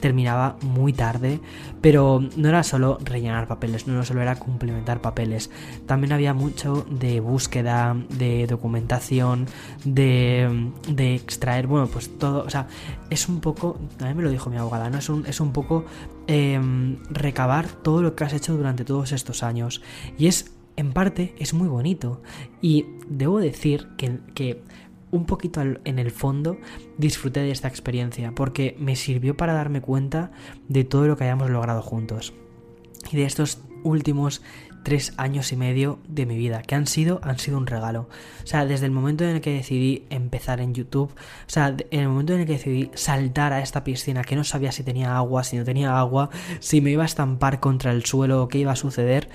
Terminaba 0.00 0.56
muy 0.62 0.92
tarde, 0.92 1.40
pero 1.80 2.20
no 2.36 2.48
era 2.48 2.62
solo 2.62 2.98
rellenar 3.04 3.46
papeles, 3.46 3.86
no 3.86 4.04
solo 4.04 4.22
era 4.22 4.36
complementar 4.36 5.00
papeles. 5.00 5.50
También 5.86 6.12
había 6.12 6.34
mucho 6.34 6.86
de 6.90 7.20
búsqueda, 7.20 7.96
de 8.10 8.46
documentación 8.46 9.46
de, 9.84 10.70
de, 10.88 11.14
extraer, 11.14 11.66
bueno, 11.66 11.86
pues 11.86 12.18
todo, 12.18 12.44
o 12.44 12.50
sea, 12.50 12.66
es 13.10 13.28
un 13.28 13.40
poco, 13.40 13.78
mí 14.00 14.14
me 14.14 14.22
lo 14.22 14.30
dijo 14.30 14.50
mi 14.50 14.56
abogada, 14.56 14.90
¿no? 14.90 14.98
Es 14.98 15.08
un, 15.08 15.26
es 15.26 15.40
un 15.40 15.52
poco 15.52 15.84
em, 16.26 16.98
recabar 17.10 17.66
todo 17.68 18.02
lo 18.02 18.14
que 18.14 18.24
has 18.24 18.32
hecho 18.32 18.56
durante 18.56 18.84
todos 18.84 19.12
estos 19.12 19.42
años. 19.42 19.82
Y 20.18 20.26
es, 20.26 20.52
en 20.76 20.92
parte, 20.92 21.34
es 21.38 21.54
muy 21.54 21.68
bonito. 21.68 22.22
Y 22.60 22.86
debo 23.08 23.38
decir 23.38 23.88
que, 23.96 24.20
que 24.34 24.62
un 25.12 25.26
poquito 25.26 25.60
en 25.62 25.98
el 26.00 26.10
fondo 26.10 26.58
disfruté 26.98 27.40
de 27.40 27.52
esta 27.52 27.68
experiencia 27.68 28.32
porque 28.34 28.76
me 28.80 28.96
sirvió 28.96 29.36
para 29.36 29.52
darme 29.52 29.80
cuenta 29.80 30.32
de 30.68 30.82
todo 30.82 31.06
lo 31.06 31.16
que 31.16 31.24
hayamos 31.24 31.50
logrado 31.50 31.82
juntos 31.82 32.32
y 33.12 33.16
de 33.16 33.24
estos 33.24 33.60
últimos 33.84 34.42
tres 34.82 35.12
años 35.16 35.52
y 35.52 35.56
medio 35.56 36.00
de 36.08 36.26
mi 36.26 36.36
vida, 36.36 36.62
que 36.62 36.74
han 36.74 36.86
sido, 36.86 37.20
han 37.22 37.38
sido 37.38 37.56
un 37.56 37.66
regalo. 37.66 38.08
O 38.42 38.46
sea, 38.46 38.66
desde 38.66 38.86
el 38.86 38.92
momento 38.92 39.24
en 39.24 39.36
el 39.36 39.40
que 39.40 39.52
decidí 39.52 40.06
empezar 40.10 40.60
en 40.60 40.74
YouTube, 40.74 41.10
o 41.10 41.14
sea, 41.46 41.76
en 41.90 42.00
el 42.00 42.08
momento 42.08 42.34
en 42.34 42.40
el 42.40 42.46
que 42.46 42.54
decidí 42.54 42.90
saltar 42.94 43.52
a 43.52 43.60
esta 43.60 43.84
piscina, 43.84 44.24
que 44.24 44.34
no 44.34 44.44
sabía 44.44 44.72
si 44.72 44.82
tenía 44.82 45.16
agua, 45.16 45.44
si 45.44 45.56
no 45.56 45.64
tenía 45.64 45.98
agua, 45.98 46.30
si 46.60 46.80
me 46.80 46.90
iba 46.90 47.04
a 47.04 47.06
estampar 47.06 47.60
contra 47.60 47.92
el 47.92 48.04
suelo 48.04 48.48
qué 48.48 48.58
iba 48.58 48.72
a 48.72 48.76
suceder, 48.76 49.28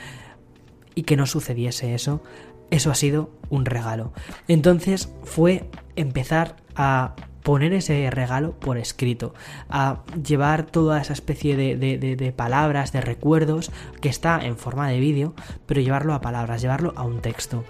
y 0.96 1.03
que 1.03 1.15
no 1.15 1.27
sucediese 1.27 1.93
eso, 1.93 2.24
eso 2.71 2.91
ha 2.91 2.95
sido 2.95 3.29
un 3.50 3.65
regalo. 3.65 4.13
Entonces 4.47 5.13
fue 5.24 5.69
empezar 5.95 6.57
a 6.75 7.15
poner 7.47 7.71
ese 7.71 8.09
regalo 8.12 8.59
por 8.59 8.77
escrito, 8.77 9.33
a 9.69 10.03
llevar 10.21 10.65
toda 10.65 11.00
esa 11.00 11.13
especie 11.13 11.55
de, 11.55 12.33
palabras, 12.36 12.91
de 12.91 13.00
recuerdos, 13.00 13.71
que 14.01 14.09
está 14.09 14.45
en 14.45 14.57
forma 14.57 14.89
de 14.89 15.00
vídeo, 15.00 15.33
pero 15.65 15.79
llevarlo 15.79 16.13
a 16.13 16.19
palabras, 16.19 16.62
llevarlo 16.62 16.91
a 16.97 17.03
un 17.03 17.21
texto. 17.21 17.63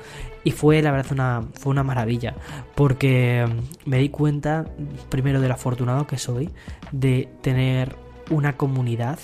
Y 0.43 0.49
fue, 0.49 0.81
la 0.81 0.89
verdad, 0.89 1.11
una, 1.11 1.43
fue 1.53 1.69
una 1.69 1.83
maravilla, 1.83 2.33
porque 2.73 3.45
me 3.85 3.99
di 3.99 4.09
cuenta, 4.09 4.65
primero, 5.09 5.41
de 5.41 5.47
lo 5.47 5.53
afortunado 5.53 6.07
que 6.07 6.17
soy, 6.17 6.49
de 6.91 7.29
tener 7.41 7.95
una 8.31 8.57
comunidad, 8.57 9.19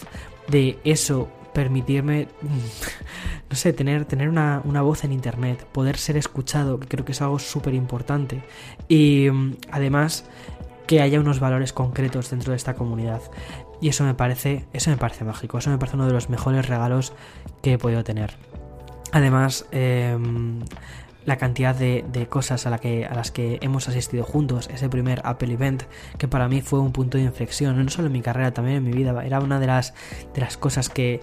de 0.50 0.78
eso 0.84 1.30
permitirme, 1.54 2.28
no 3.50 3.56
sé, 3.56 3.74
tener, 3.74 4.06
tener 4.06 4.30
una, 4.30 4.82
voz 4.82 5.04
en 5.04 5.12
Internet, 5.12 5.66
poder 5.72 5.98
ser 5.98 6.18
escuchado, 6.18 6.80
creo 6.80 7.06
que 7.06 7.12
es 7.12 7.22
algo 7.22 7.40
súper 7.40 7.74
importante. 7.74 8.44
Y 8.88 9.30
mm, 9.32 9.56
además 9.72 10.26
que 10.88 11.02
haya 11.02 11.20
unos 11.20 11.40
valores 11.40 11.72
concretos 11.74 12.30
dentro 12.30 12.52
de 12.52 12.58
esta 12.58 12.74
comunidad. 12.74 13.22
Y 13.80 13.90
eso 13.90 14.04
me 14.04 14.14
parece, 14.14 14.66
eso 14.74 14.90
me 14.92 14.98
parece 14.98 15.24
mágico, 15.24 15.58
eso 15.58 15.70
me 15.70 15.78
parece 15.78 15.96
uno 15.96 16.08
de 16.08 16.14
los 16.14 16.30
mejores 16.30 16.68
regalos 16.68 17.14
que 17.62 17.74
he 17.74 17.78
podido 17.78 18.04
tener. 18.04 18.36
Además, 19.12 19.66
em, 19.72 20.60
la 21.26 21.38
cantidad 21.38 21.76
de, 21.76 22.28
cosas 22.30 22.66
a, 22.66 22.70
la 22.70 22.80
que, 22.80 23.06
a 23.06 23.14
las 23.14 23.32
que 23.32 23.60
hemos 23.62 23.88
asistido 23.88 24.24
juntos, 24.24 24.70
ese 24.74 24.90
primer 24.90 25.22
Apple 25.24 25.54
Event, 25.54 25.84
que 26.18 26.28
para 26.28 26.48
mí 26.48 26.62
fue 26.62 26.80
un 26.80 26.92
punto 26.92 27.18
de 27.18 27.24
inflexión, 27.24 27.84
no 27.84 27.90
solo 27.90 28.08
en 28.08 28.14
mi 28.14 28.22
carrera, 28.22 28.54
también 28.54 28.78
en 28.78 28.84
mi 28.84 28.92
vida, 28.92 29.26
era 29.26 29.40
una 29.40 29.60
de 29.60 29.68
las, 29.68 29.94
de 30.34 30.42
las 30.42 30.58
cosas 30.58 30.90
que 30.90 31.22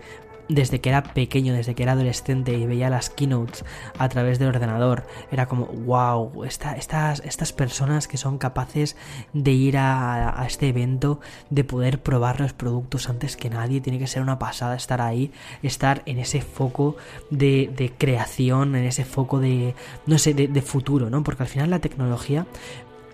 desde 0.50 0.80
que 0.80 0.88
era 0.88 1.02
pequeño, 1.02 1.54
desde 1.54 1.74
que 1.74 1.84
era 1.84 1.92
adolescente 1.92 2.52
y 2.52 2.66
veía 2.66 2.90
las 2.90 3.08
keynotes 3.08 3.64
a 3.98 4.08
través 4.08 4.38
del 4.38 4.48
ordenador, 4.48 5.06
era 5.30 5.46
como, 5.46 5.66
wow, 5.66 6.44
estas, 6.44 7.20
estas 7.24 7.52
personas 7.52 8.08
que 8.08 8.16
son 8.16 8.36
capaces 8.36 8.96
de 9.32 9.52
ir 9.52 9.78
a, 9.78 10.44
este 10.46 10.68
evento, 10.68 11.20
de 11.50 11.64
poder 11.64 12.02
probar 12.02 12.40
los 12.40 12.52
productos 12.52 13.08
antes 13.08 13.36
que 13.36 13.48
nadie, 13.48 13.80
tiene 13.80 13.98
que 13.98 14.08
ser 14.08 14.22
una 14.22 14.38
pasada 14.38 14.74
estar 14.74 15.00
ahí, 15.00 15.30
estar 15.62 16.02
en 16.06 16.18
ese 16.18 16.40
foco 16.40 16.96
de, 17.30 17.72
de 17.76 17.92
creación, 17.96 18.74
en 18.74 18.84
ese 18.84 19.04
foco 19.04 19.38
de, 19.38 19.74
no 20.06 20.18
sé, 20.18 20.34
de, 20.34 20.48
de 20.48 20.62
futuro, 20.62 21.10
¿no? 21.10 21.22
Porque 21.22 21.44
al 21.44 21.48
final 21.48 21.70
la 21.70 21.78
tecnología 21.78 22.46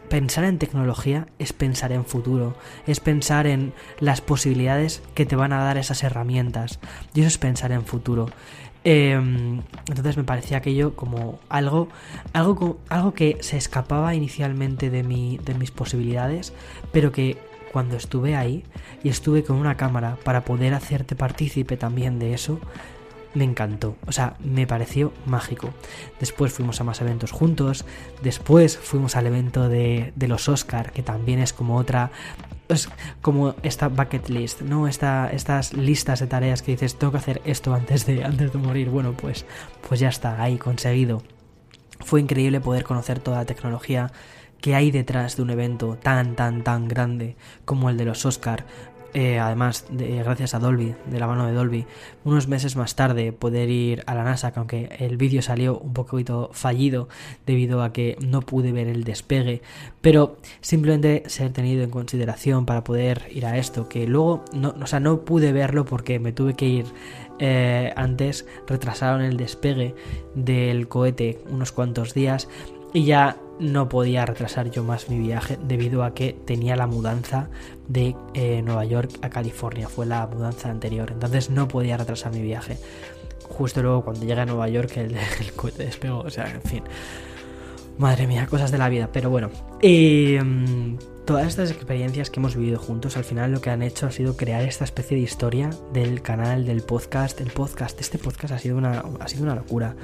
pensar 0.09 0.45
en 0.45 0.59
tecnología 0.59 1.27
es 1.39 1.53
pensar 1.53 1.93
en 1.93 2.05
futuro, 2.05 2.57
es 2.87 3.01
pensar 3.01 3.47
en 3.47 3.73
las 4.01 4.21
posibilidades 4.21 5.03
que 5.15 5.27
te 5.27 5.37
van 5.37 5.53
a 5.53 5.63
dar 5.63 5.79
esas 5.79 6.03
herramientas. 6.03 6.79
Y 7.15 7.21
eso 7.21 7.29
es 7.29 7.39
pensar 7.39 7.73
en 7.73 7.85
futuro. 7.85 8.29
Em, 8.85 9.63
entonces 9.89 10.17
me 10.17 10.23
parecía 10.23 10.59
aquello 10.59 10.95
como 10.95 11.41
algo, 11.49 11.89
algo, 12.33 12.79
algo 12.89 13.15
que 13.15 13.37
se 13.41 13.57
escapaba 13.57 14.15
inicialmente 14.15 14.91
de, 14.91 15.03
mi, 15.03 15.39
de 15.39 15.55
mis 15.55 15.73
posibilidades, 15.73 16.53
pero 16.93 17.11
que 17.11 17.37
cuando 17.73 17.97
estuve 17.97 18.37
ahí 18.37 18.65
y 19.03 19.09
estuve 19.09 19.43
con 19.43 19.57
una 19.57 19.77
cámara 19.77 20.17
para 20.25 20.45
poder 20.45 20.73
hacerte 20.73 21.17
partícipe 21.17 21.77
también 21.77 22.19
de 22.19 22.33
eso, 22.33 22.61
me 23.37 23.45
encantó, 23.45 23.97
o 24.07 24.13
sea, 24.13 24.35
me 24.43 24.67
pareció 24.67 25.13
mágico. 25.27 25.75
Después 26.19 26.53
fuimos 26.53 26.81
a 26.81 26.85
más 26.85 27.03
eventos 27.03 27.33
juntos, 27.33 27.85
después 28.23 28.79
fuimos 28.79 29.15
al 29.15 29.27
evento 29.27 29.69
de, 29.69 30.13
los 30.17 30.49
Oscar, 30.49 30.91
que 30.93 31.03
también 31.03 31.39
es 31.41 31.53
como 31.53 31.77
otra, 31.77 32.11
es 32.69 32.89
como 33.21 33.55
esta 33.63 33.89
bucket 33.89 34.31
list, 34.31 34.63
¿no? 34.63 34.89
Esta, 34.89 35.31
estas 35.31 35.75
listas 35.75 36.21
de 36.21 36.27
tareas 36.27 36.63
que 36.63 36.73
dices, 36.73 36.97
tengo 36.97 37.13
que 37.13 37.19
hacer 37.19 37.43
esto 37.45 37.75
antes 37.75 38.07
de, 38.07 38.25
antes 38.25 38.53
de 38.53 38.59
morir. 38.59 38.89
Bueno, 38.89 39.13
pues, 39.13 39.45
pues 39.87 40.01
ya 40.01 40.09
está, 40.09 40.43
ahí 40.43 40.57
conseguido. 40.57 41.23
Fue 42.01 42.21
increíble 42.21 42.61
poder 42.61 42.85
conocer 42.85 43.21
toda 43.21 43.39
la 43.39 43.45
tecnología 43.45 44.11
que 44.63 44.75
hay 44.75 44.91
detrás 44.91 45.37
de 45.37 45.43
un 45.43 45.51
evento 45.51 45.99
tan, 46.03 46.35
tan, 46.35 46.65
tan 46.65 46.89
grande 46.89 47.37
como 47.67 47.91
el 47.91 47.99
de 47.99 48.07
los 48.07 48.25
Oscar, 48.25 48.65
eh, 49.19 49.39
además, 49.39 49.87
de, 49.89 50.19
gracias 50.19 50.53
a 50.53 50.59
Dolby, 50.59 50.95
de 51.07 51.19
la 51.19 51.27
mano 51.27 51.47
de 51.47 51.55
Dolby, 51.55 51.87
unos 52.25 52.49
meses 52.49 52.77
más 52.77 52.97
tarde 52.97 53.33
poder 53.33 53.71
ir 53.71 54.05
a 54.05 54.15
la 54.15 54.25
NASA, 54.25 54.53
que 54.53 54.59
aunque 54.59 54.97
el 54.99 55.17
vídeo 55.17 55.41
salió 55.41 55.79
un 55.79 55.95
poquito 55.95 56.51
fallido 56.53 57.09
debido 57.47 57.83
a 57.83 57.95
que 57.95 58.19
no 58.21 58.43
pude 58.43 58.73
ver 58.73 58.89
el 58.89 59.05
despegue, 59.05 59.63
pero 60.03 60.37
simplemente 60.61 61.23
ser 61.29 61.51
tenido 61.51 61.83
en 61.83 61.89
consideración 61.89 62.67
para 62.67 62.85
poder 62.85 63.23
ir 63.31 63.47
a 63.47 63.57
esto, 63.57 63.89
que 63.89 64.07
luego, 64.07 64.45
no, 64.53 64.75
o 64.79 64.87
sea, 64.87 65.01
no 65.01 65.23
pude 65.23 65.51
verlo 65.51 65.87
porque 65.87 66.19
me 66.19 66.33
tuve 66.33 66.53
que 66.53 66.67
ir 66.67 66.85
eh, 67.39 67.95
antes, 67.97 68.45
retrasaron 68.67 69.23
el 69.23 69.39
despegue 69.39 69.95
del 70.35 70.89
cohete 70.89 71.41
unos 71.49 71.73
cuantos 71.73 72.13
días 72.13 72.51
y 72.93 73.07
ya 73.07 73.39
no 73.59 73.89
podía 73.89 74.27
retrasar 74.27 74.71
yo 74.71 74.85
más 74.85 75.09
mi 75.09 75.19
viaje 75.19 75.59
debido 75.63 76.05
a 76.05 76.15
que 76.15 76.33
tenía 76.45 76.77
la 76.77 76.87
mudanza 76.87 77.49
de 77.89 78.15
eh, 78.35 78.63
Nueva 78.63 78.85
York 78.85 79.11
a 79.23 79.31
California, 79.31 79.89
fue 79.89 80.07
la 80.07 80.27
mudanza 80.27 80.71
anterior, 80.71 81.11
entonces 81.13 81.51
no 81.51 81.69
podía 81.69 81.97
retrasar 81.97 82.33
mi 82.33 82.43
viaje. 82.43 82.79
Justo 83.49 83.83
luego 83.83 84.05
cuando 84.05 84.27
llegué 84.27 84.41
a 84.41 84.47
Nueva 84.47 84.69
York 84.69 84.97
el, 84.97 85.17
el 85.41 85.53
cohete 85.55 85.85
despegó, 85.85 86.21
o 86.21 86.31
sea, 86.31 86.51
en 86.51 86.63
fin. 86.63 86.83
Madre 87.99 88.27
mía, 88.27 88.47
cosas 88.47 88.71
de 88.71 88.77
la 88.77 88.91
vida, 88.91 89.09
pero 89.11 89.31
bueno. 89.31 89.51
Mm, 89.83 90.97
todas 91.25 91.47
estas 91.47 91.71
experiencias 91.71 92.29
que 92.29 92.41
hemos 92.41 92.55
vivido 92.55 92.79
juntos, 92.79 93.17
al 93.17 93.25
final 93.25 93.53
lo 93.53 93.63
que 93.63 93.71
han 93.71 93.83
hecho 93.83 94.07
ha 94.07 94.11
sido 94.11 94.37
crear 94.37 94.63
esta 94.65 94.85
especie 94.85 95.17
de 95.17 95.23
historia 95.23 95.71
del 95.95 96.21
canal, 96.21 96.67
del 96.67 96.83
podcast. 96.83 97.41
El 97.41 97.51
podcast, 97.51 97.99
este 97.99 98.19
podcast 98.19 98.53
ha 98.53 98.59
sido 98.59 98.77
una, 98.77 99.03
ha 99.19 99.29
sido 99.29 99.45
una 99.45 99.55
locura. 99.55 99.97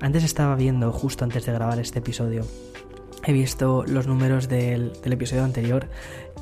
Antes 0.00 0.24
estaba 0.24 0.56
viendo, 0.56 0.90
justo 0.90 1.24
antes 1.24 1.44
de 1.44 1.52
grabar 1.52 1.78
este 1.78 1.98
episodio, 1.98 2.46
he 3.26 3.32
visto 3.32 3.84
los 3.86 4.06
números 4.06 4.48
del, 4.48 4.92
episodio 5.04 5.44
anterior 5.44 5.88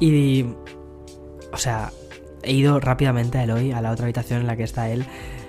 y, 0.01 0.47
o 1.53 1.57
sea, 1.57 1.93
he 2.43 2.53
ido 2.53 2.81
rápidamente 2.81 3.39
a 3.39 3.45
Eloy, 3.45 3.73
a 3.73 3.81
la 3.81 3.91
otra 3.91 4.05
habitación 4.05 4.41
en 4.41 4.47
la 4.47 4.57
que 4.57 4.65
está 4.65 4.91
él, 4.91 5.07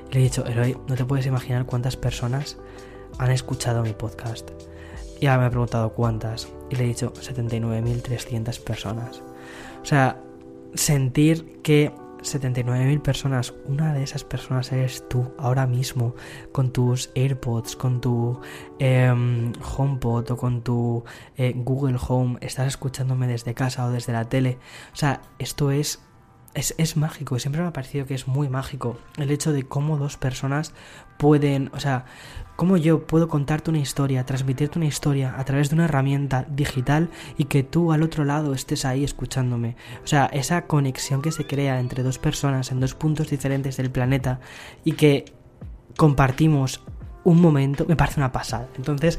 y 0.10 0.14
le 0.14 0.20
he 0.20 0.24
dicho, 0.24 0.46
Eloy, 0.46 0.78
no 0.88 0.96
te 0.96 1.06
puedes 1.06 1.26
imaginar 1.26 1.66
cuántas 1.66 1.98
personas 1.98 2.58
han 3.18 3.32
escuchado 3.32 3.84
mi 3.84 3.94
podcast. 3.94 4.52
Y 5.20 5.28
ahora 5.28 5.42
me 5.42 5.46
ha 5.48 5.50
preguntado 5.50 5.94
cuántas, 5.94 6.50
y 6.70 6.76
le 6.76 6.84
he 6.84 6.88
dicho 6.88 7.14
79.300 7.14 8.60
personas. 8.64 9.24
O 9.82 9.86
sea, 9.86 10.22
sentir 10.76 11.62
que 11.62 11.92
79.000 12.24 13.02
personas, 13.02 13.54
una 13.66 13.94
de 13.94 14.04
esas 14.04 14.24
personas 14.24 14.72
eres 14.72 15.08
tú 15.08 15.34
ahora 15.38 15.68
mismo, 15.68 16.16
con 16.52 16.72
tus 16.72 17.12
AirPods, 17.16 17.76
con 17.76 18.02
tu 18.02 18.40
em, 18.80 19.52
HomePod 19.78 20.32
o 20.32 20.38
con 20.38 20.62
tu 20.64 21.04
eh, 21.38 21.54
Google 21.56 21.98
Home, 22.08 22.38
estás 22.42 22.68
escuchándome 22.68 23.28
desde 23.28 23.54
casa 23.54 23.86
o 23.86 23.92
desde 23.92 24.14
la 24.14 24.26
tele. 24.26 24.58
O 24.94 24.96
sea, 24.96 25.22
esto 25.40 25.72
es 25.72 26.00
es, 26.54 26.76
es, 26.78 26.98
mágico, 26.98 27.40
siempre 27.40 27.62
me 27.62 27.68
ha 27.68 27.74
parecido 27.74 28.06
que 28.06 28.14
es 28.14 28.28
muy 28.28 28.50
mágico 28.50 28.98
el 29.18 29.32
hecho 29.32 29.52
de 29.52 29.64
cómo 29.64 29.98
dos 29.98 30.18
personas 30.18 30.74
pueden, 31.18 31.72
o 31.74 31.80
sea, 31.80 32.06
cómo 32.56 32.78
yo 32.78 33.08
puedo 33.08 33.28
contarte 33.28 33.70
una 33.70 33.80
historia, 33.80 34.26
transmitirte 34.26 34.78
una 34.78 34.88
historia 34.88 35.36
a 35.38 35.46
través 35.46 35.70
de 35.70 35.76
una 35.76 35.86
herramienta 35.86 36.46
digital 36.50 37.10
y 37.38 37.46
que 37.46 37.64
tú 37.64 37.92
al 37.92 38.04
otro 38.04 38.24
lado 38.24 38.54
estés 38.54 38.86
ahí 38.86 39.04
escuchándome. 39.04 39.76
O 40.04 40.08
sea, 40.08 40.26
esa 40.28 40.68
conexión 40.68 41.22
que 41.22 41.32
se 41.32 41.48
crea 41.48 41.80
entre 41.80 42.04
dos 42.04 42.20
personas 42.20 42.72
en 42.72 42.80
dos 42.80 42.94
puntos 42.94 43.30
diferentes 43.30 43.78
del 43.78 43.90
planeta 43.90 44.40
y 44.84 44.94
que 44.94 45.26
compartimos 45.98 46.84
un 47.24 47.42
momento, 47.42 47.86
me 47.88 47.96
parece 47.96 48.20
una 48.20 48.32
pasada. 48.32 48.68
Entonces, 48.76 49.18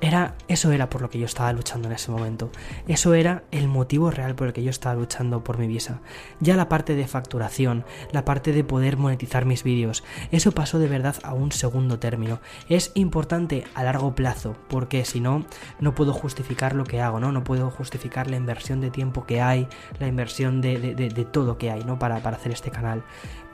era, 0.00 0.34
eso 0.48 0.72
era 0.72 0.88
por 0.88 1.02
lo 1.02 1.10
que 1.10 1.18
yo 1.18 1.26
estaba 1.26 1.52
luchando 1.52 1.88
en 1.88 1.94
ese 1.94 2.10
momento. 2.10 2.50
Eso 2.88 3.14
era 3.14 3.44
el 3.50 3.68
motivo 3.68 4.10
real 4.10 4.34
por 4.34 4.48
el 4.48 4.52
que 4.52 4.62
yo 4.62 4.70
estaba 4.70 4.94
luchando 4.94 5.44
por 5.44 5.58
mi 5.58 5.66
visa. 5.66 6.00
Ya 6.40 6.56
la 6.56 6.68
parte 6.68 6.94
de 6.94 7.06
facturación, 7.06 7.84
la 8.12 8.24
parte 8.24 8.52
de 8.52 8.64
poder 8.64 8.96
monetizar 8.96 9.44
mis 9.44 9.62
vídeos, 9.62 10.02
eso 10.30 10.52
pasó 10.52 10.78
de 10.78 10.88
verdad 10.88 11.16
a 11.22 11.34
un 11.34 11.52
segundo 11.52 11.98
término. 11.98 12.40
Es 12.68 12.92
importante 12.94 13.64
a 13.74 13.84
largo 13.84 14.14
plazo, 14.14 14.56
porque 14.68 15.04
si 15.04 15.20
no, 15.20 15.44
no 15.80 15.94
puedo 15.94 16.12
justificar 16.12 16.74
lo 16.74 16.84
que 16.84 17.00
hago, 17.00 17.20
¿no? 17.20 17.32
No 17.32 17.44
puedo 17.44 17.70
justificar 17.70 18.30
la 18.30 18.36
inversión 18.36 18.80
de 18.80 18.90
tiempo 18.90 19.26
que 19.26 19.40
hay, 19.40 19.68
la 19.98 20.06
inversión 20.06 20.60
de, 20.60 20.78
de, 20.94 21.24
todo 21.24 21.58
que 21.58 21.70
hay, 21.70 21.84
¿no? 21.84 21.98
Para, 21.98 22.20
para 22.22 22.36
hacer 22.36 22.52
este 22.52 22.70
canal. 22.70 23.04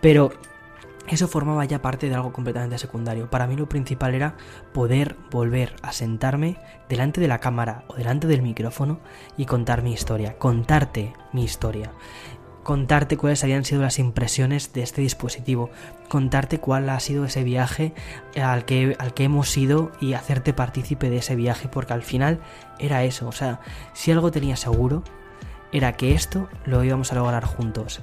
Pero 0.01 0.31
eso 1.09 1.29
formaba 1.29 1.65
ya 1.65 1.83
parte 1.83 2.09
de 2.09 2.15
algo 2.15 2.33
completamente 2.33 2.79
secundario. 2.79 3.31
Para 3.31 3.47
mí 3.47 3.57
lo 3.57 3.69
principal 3.69 4.15
era 4.15 4.37
poder 4.73 5.17
volver 5.31 5.75
a 5.83 5.93
sentarme 5.93 6.59
delante 6.89 7.21
de 7.21 7.29
la 7.29 7.39
cámara 7.39 7.85
o 7.89 7.95
delante 7.95 8.27
del 8.27 8.43
micrófono 8.43 9.01
y 9.37 9.47
contar 9.47 9.83
mi 9.83 9.93
historia, 9.93 10.37
contarte 10.39 11.13
mi 11.33 11.45
historia. 11.45 11.93
contarte 12.67 13.17
cuáles 13.17 13.45
habían 13.45 13.65
sido 13.65 13.83
las 13.83 14.01
impresiones 14.01 14.73
de 14.73 14.83
este 14.83 15.01
dispositivo, 15.01 15.71
contarte 16.09 16.59
cuál 16.59 16.91
ha 16.91 16.99
sido 16.99 17.25
ese 17.25 17.45
viaje 17.45 17.95
al 18.43 18.65
que, 18.65 18.97
al 18.99 19.15
que 19.15 19.23
hemos 19.23 19.57
ido 19.57 19.93
y 20.01 20.15
hacerte 20.15 20.53
partícipe 20.53 21.09
de 21.09 21.19
ese 21.19 21.37
viaje, 21.37 21.69
porque 21.69 21.93
al 21.93 22.03
final 22.03 22.41
era 22.81 23.05
eso, 23.05 23.29
o 23.29 23.33
sea, 23.33 23.61
si 23.93 24.11
algo 24.11 24.33
tenía 24.33 24.57
seguro, 24.57 25.05
era 25.71 25.93
que 25.93 26.13
esto 26.13 26.49
lo 26.65 26.83
íbamos 26.83 27.13
a 27.13 27.15
lograr 27.15 27.45
juntos. 27.45 28.01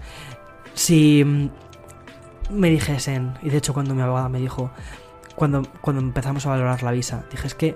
Si 0.75 1.51
me 2.49 2.69
dijesen, 2.69 3.33
y 3.41 3.49
de 3.49 3.57
hecho 3.57 3.73
cuando 3.73 3.95
mi 3.95 4.01
abogada 4.01 4.29
me 4.29 4.39
dijo, 4.39 4.71
cuando, 5.35 5.63
cuando 5.81 6.01
empezamos 6.01 6.45
a 6.45 6.49
valorar 6.49 6.83
la 6.83 6.91
visa, 6.91 7.25
dije 7.31 7.47
es 7.47 7.55
que 7.55 7.75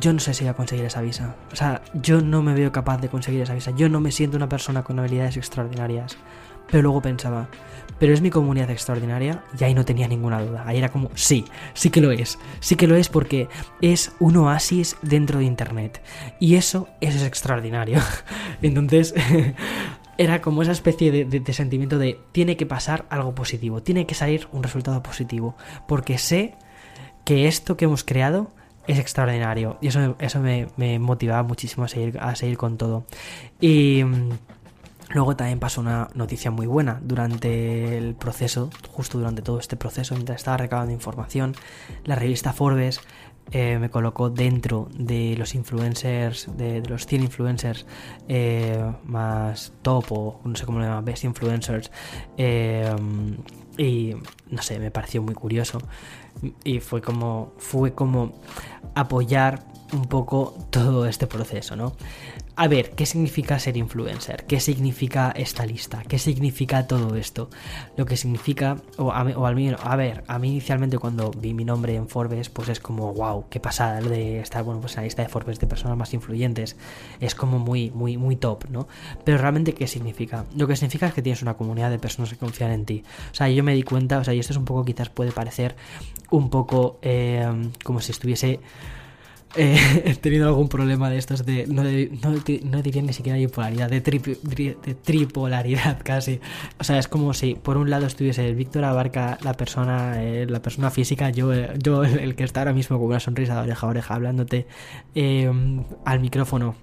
yo 0.00 0.12
no 0.12 0.20
sé 0.20 0.34
si 0.34 0.44
voy 0.44 0.50
a 0.50 0.54
conseguir 0.54 0.84
esa 0.84 1.02
visa. 1.02 1.36
O 1.52 1.56
sea, 1.56 1.82
yo 1.94 2.20
no 2.20 2.42
me 2.42 2.54
veo 2.54 2.72
capaz 2.72 2.98
de 2.98 3.08
conseguir 3.08 3.42
esa 3.42 3.54
visa. 3.54 3.72
Yo 3.72 3.88
no 3.88 4.00
me 4.00 4.10
siento 4.10 4.36
una 4.36 4.48
persona 4.48 4.82
con 4.82 4.98
habilidades 4.98 5.36
extraordinarias. 5.36 6.16
Pero 6.70 6.84
luego 6.84 7.02
pensaba, 7.02 7.48
pero 7.98 8.14
es 8.14 8.22
mi 8.22 8.30
comunidad 8.30 8.70
extraordinaria 8.70 9.44
y 9.58 9.64
ahí 9.64 9.74
no 9.74 9.84
tenía 9.84 10.08
ninguna 10.08 10.40
duda. 10.42 10.64
Ahí 10.66 10.78
era 10.78 10.88
como, 10.88 11.10
sí, 11.14 11.44
sí 11.74 11.90
que 11.90 12.00
lo 12.00 12.10
es. 12.10 12.38
Sí 12.60 12.76
que 12.76 12.86
lo 12.86 12.96
es 12.96 13.08
porque 13.08 13.48
es 13.82 14.12
un 14.20 14.36
oasis 14.36 14.96
dentro 15.02 15.40
de 15.40 15.44
Internet. 15.44 16.02
Y 16.40 16.54
eso, 16.54 16.88
eso 17.00 17.18
es 17.18 17.24
extraordinario. 17.24 18.00
Entonces, 18.62 19.14
era 20.18 20.42
como 20.42 20.62
esa 20.62 20.72
especie 20.72 21.10
de, 21.10 21.24
de, 21.24 21.52
sentimiento 21.52 21.98
de, 21.98 22.20
tiene 22.32 22.56
que 22.56 22.66
pasar 22.66 23.06
algo 23.08 23.34
positivo, 23.34 23.82
tiene 23.82 24.06
que 24.06 24.14
salir 24.14 24.48
un 24.52 24.62
resultado 24.62 25.02
positivo. 25.02 25.56
Porque 25.86 26.18
sé 26.18 26.54
que 27.24 27.48
esto 27.48 27.76
que 27.76 27.86
hemos 27.86 28.04
creado 28.04 28.50
es 28.86 28.98
extraordinario. 28.98 29.78
Y 29.80 29.88
eso, 29.88 30.16
eso 30.18 30.40
me, 30.40 30.68
me, 30.76 30.98
motivaba 30.98 31.42
muchísimo 31.42 31.84
a 31.84 31.88
seguir, 31.88 32.18
a 32.18 32.34
seguir 32.34 32.56
con 32.56 32.76
todo. 32.76 33.06
Y 33.60 34.02
mm, 34.04 34.30
luego 35.10 35.36
también 35.36 35.60
pasó 35.60 35.80
una 35.80 36.08
noticia 36.14 36.50
muy 36.50 36.66
buena 36.66 37.00
durante 37.02 37.96
el 37.96 38.14
proceso, 38.14 38.70
justo 38.88 39.18
durante 39.18 39.42
todo 39.42 39.58
este 39.58 39.76
proceso, 39.76 40.14
mientras 40.14 40.38
estaba 40.38 40.56
recabando 40.56 40.92
información, 40.92 41.54
la 42.04 42.16
revista 42.16 42.52
Forbes 42.52 43.00
eh, 43.50 43.78
me 43.78 43.90
colocó 43.90 44.30
dentro 44.30 44.88
de 44.94 45.34
los 45.36 45.54
influencers, 45.54 46.48
de, 46.56 46.80
los 46.82 47.06
100 47.06 47.22
influencers 47.24 47.86
eh, 48.28 48.82
más 49.04 49.72
top 49.82 50.04
o 50.10 50.40
no 50.44 50.56
sé 50.56 50.64
cómo 50.64 50.78
lo 50.78 50.86
llaman, 50.86 51.04
best 51.04 51.24
influencers. 51.24 51.90
Eh, 52.36 52.94
y 53.76 54.14
no 54.50 54.62
sé, 54.62 54.78
me 54.78 54.90
pareció 54.90 55.22
muy 55.22 55.34
curioso 55.34 55.78
y 56.64 56.80
fue 56.80 57.00
como 57.00 57.52
fue 57.58 57.94
como 57.94 58.40
apoyar 58.94 59.64
un 59.92 60.06
poco 60.06 60.54
todo 60.70 61.06
este 61.06 61.26
proceso, 61.26 61.76
¿no? 61.76 61.94
A 62.54 62.68
ver, 62.68 62.90
¿qué 62.90 63.06
significa 63.06 63.58
ser 63.58 63.78
influencer? 63.78 64.44
¿Qué 64.44 64.60
significa 64.60 65.32
esta 65.34 65.64
lista? 65.64 66.02
¿Qué 66.06 66.18
significa 66.18 66.86
todo 66.86 67.16
esto? 67.16 67.48
Lo 67.96 68.04
que 68.04 68.18
significa, 68.18 68.76
o, 68.98 69.10
a, 69.10 69.20
al 69.20 69.56
menos, 69.56 69.80
a 69.82 69.96
ver, 69.96 70.22
a 70.26 70.38
mí 70.38 70.50
inicialmente 70.50 70.98
cuando 70.98 71.30
vi 71.30 71.54
mi 71.54 71.64
nombre 71.64 71.94
en 71.94 72.08
Forbes, 72.08 72.50
pues 72.50 72.68
es 72.68 72.78
como, 72.78 73.14
wow, 73.14 73.46
qué 73.48 73.58
pasada 73.58 74.02
lo 74.02 74.10
de 74.10 74.40
estar, 74.40 74.64
bueno, 74.64 74.82
pues 74.82 74.92
en 74.92 74.96
la 74.98 75.04
lista 75.04 75.22
de 75.22 75.30
Forbes 75.30 75.60
de 75.60 75.66
personas 75.66 75.96
más 75.96 76.12
influyentes. 76.12 76.76
Es 77.20 77.34
como 77.34 77.58
muy, 77.58 77.90
muy, 77.90 78.18
muy 78.18 78.36
top, 78.36 78.66
¿no? 78.68 78.86
Pero 79.24 79.38
realmente, 79.38 79.72
¿qué 79.72 79.86
significa? 79.86 80.44
Lo 80.54 80.68
que 80.68 80.76
significa 80.76 81.06
es 81.06 81.14
que 81.14 81.22
tienes 81.22 81.40
una 81.40 81.54
comunidad 81.54 81.90
de 81.90 81.98
personas 81.98 82.30
que 82.30 82.36
confían 82.36 82.72
en 82.72 82.84
ti. 82.84 83.02
O 83.30 83.34
sea, 83.34 83.48
yo 83.48 83.64
me 83.64 83.72
di 83.72 83.82
cuenta, 83.82 84.18
o 84.18 84.24
sea, 84.24 84.34
y 84.34 84.40
esto 84.40 84.52
es 84.52 84.58
un 84.58 84.66
poco, 84.66 84.84
quizás 84.84 85.08
puede 85.08 85.32
parecer 85.32 85.74
un 86.30 86.50
poco 86.50 86.98
eh, 87.00 87.50
como 87.82 88.02
si 88.02 88.12
estuviese 88.12 88.60
eh, 89.56 90.02
he 90.04 90.14
tenido 90.14 90.48
algún 90.48 90.68
problema 90.68 91.10
de 91.10 91.18
estos 91.18 91.44
de 91.44 91.66
no, 91.66 91.82
no, 91.82 92.82
diría 92.82 93.02
ni 93.02 93.12
siquiera 93.12 93.38
bipolaridad, 93.38 93.90
de, 93.90 94.00
de, 94.00 94.94
tripolaridad 94.94 96.00
casi. 96.04 96.40
O 96.78 96.84
sea, 96.84 96.98
es 96.98 97.08
como 97.08 97.34
si 97.34 97.54
por 97.54 97.76
un 97.76 97.90
lado 97.90 98.06
estuviese 98.06 98.48
el 98.48 98.54
Víctor 98.54 98.84
Abarca, 98.84 99.38
la 99.42 99.54
persona, 99.54 100.22
eh, 100.22 100.46
la 100.48 100.62
persona 100.62 100.90
física, 100.90 101.30
yo, 101.30 101.52
eh, 101.52 101.74
yo 101.78 102.04
el, 102.04 102.34
que 102.34 102.44
está 102.44 102.60
ahora 102.60 102.72
mismo 102.72 102.98
con 102.98 103.08
una 103.08 103.20
sonrisa 103.20 103.54
de 103.54 103.60
oreja 103.60 103.86
a 103.86 103.90
oreja 103.90 104.14
hablándote 104.14 104.66
al 106.04 106.20
micrófono 106.20 106.74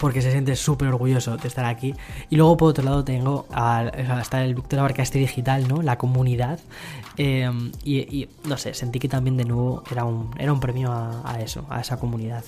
porque 0.00 0.22
se 0.22 0.32
siente 0.32 0.56
súper 0.56 0.88
orgulloso 0.88 1.36
de 1.36 1.46
estar 1.46 1.66
aquí. 1.66 1.94
Y 2.30 2.36
luego 2.36 2.56
por 2.56 2.70
otro 2.70 2.82
lado 2.82 3.04
tengo 3.04 3.46
hasta 3.52 4.42
el 4.42 4.54
Víctor 4.54 4.78
Abarca 4.78 5.02
este 5.02 5.18
digital, 5.18 5.68
¿no? 5.68 5.82
La 5.82 5.98
comunidad. 5.98 6.58
Em, 7.18 7.70
y, 7.84 8.26
no 8.48 8.56
sé, 8.56 8.72
sentí 8.72 8.98
que 8.98 9.08
también 9.08 9.36
de 9.36 9.44
nuevo 9.44 9.84
era 9.90 10.04
un, 10.04 10.30
era 10.38 10.54
un 10.54 10.60
premio 10.60 10.90
a, 10.90 11.38
eso, 11.40 11.66
a 11.68 11.82
esa 11.82 11.98
comunidad. 11.98 12.44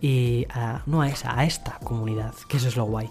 Y 0.00 0.46
no 0.86 1.02
a 1.02 1.08
esa, 1.08 1.36
a 1.36 1.44
esta 1.44 1.78
comunidad, 1.82 2.34
que 2.48 2.58
eso 2.58 2.68
es 2.68 2.76
lo 2.76 2.84
guay. 2.84 3.10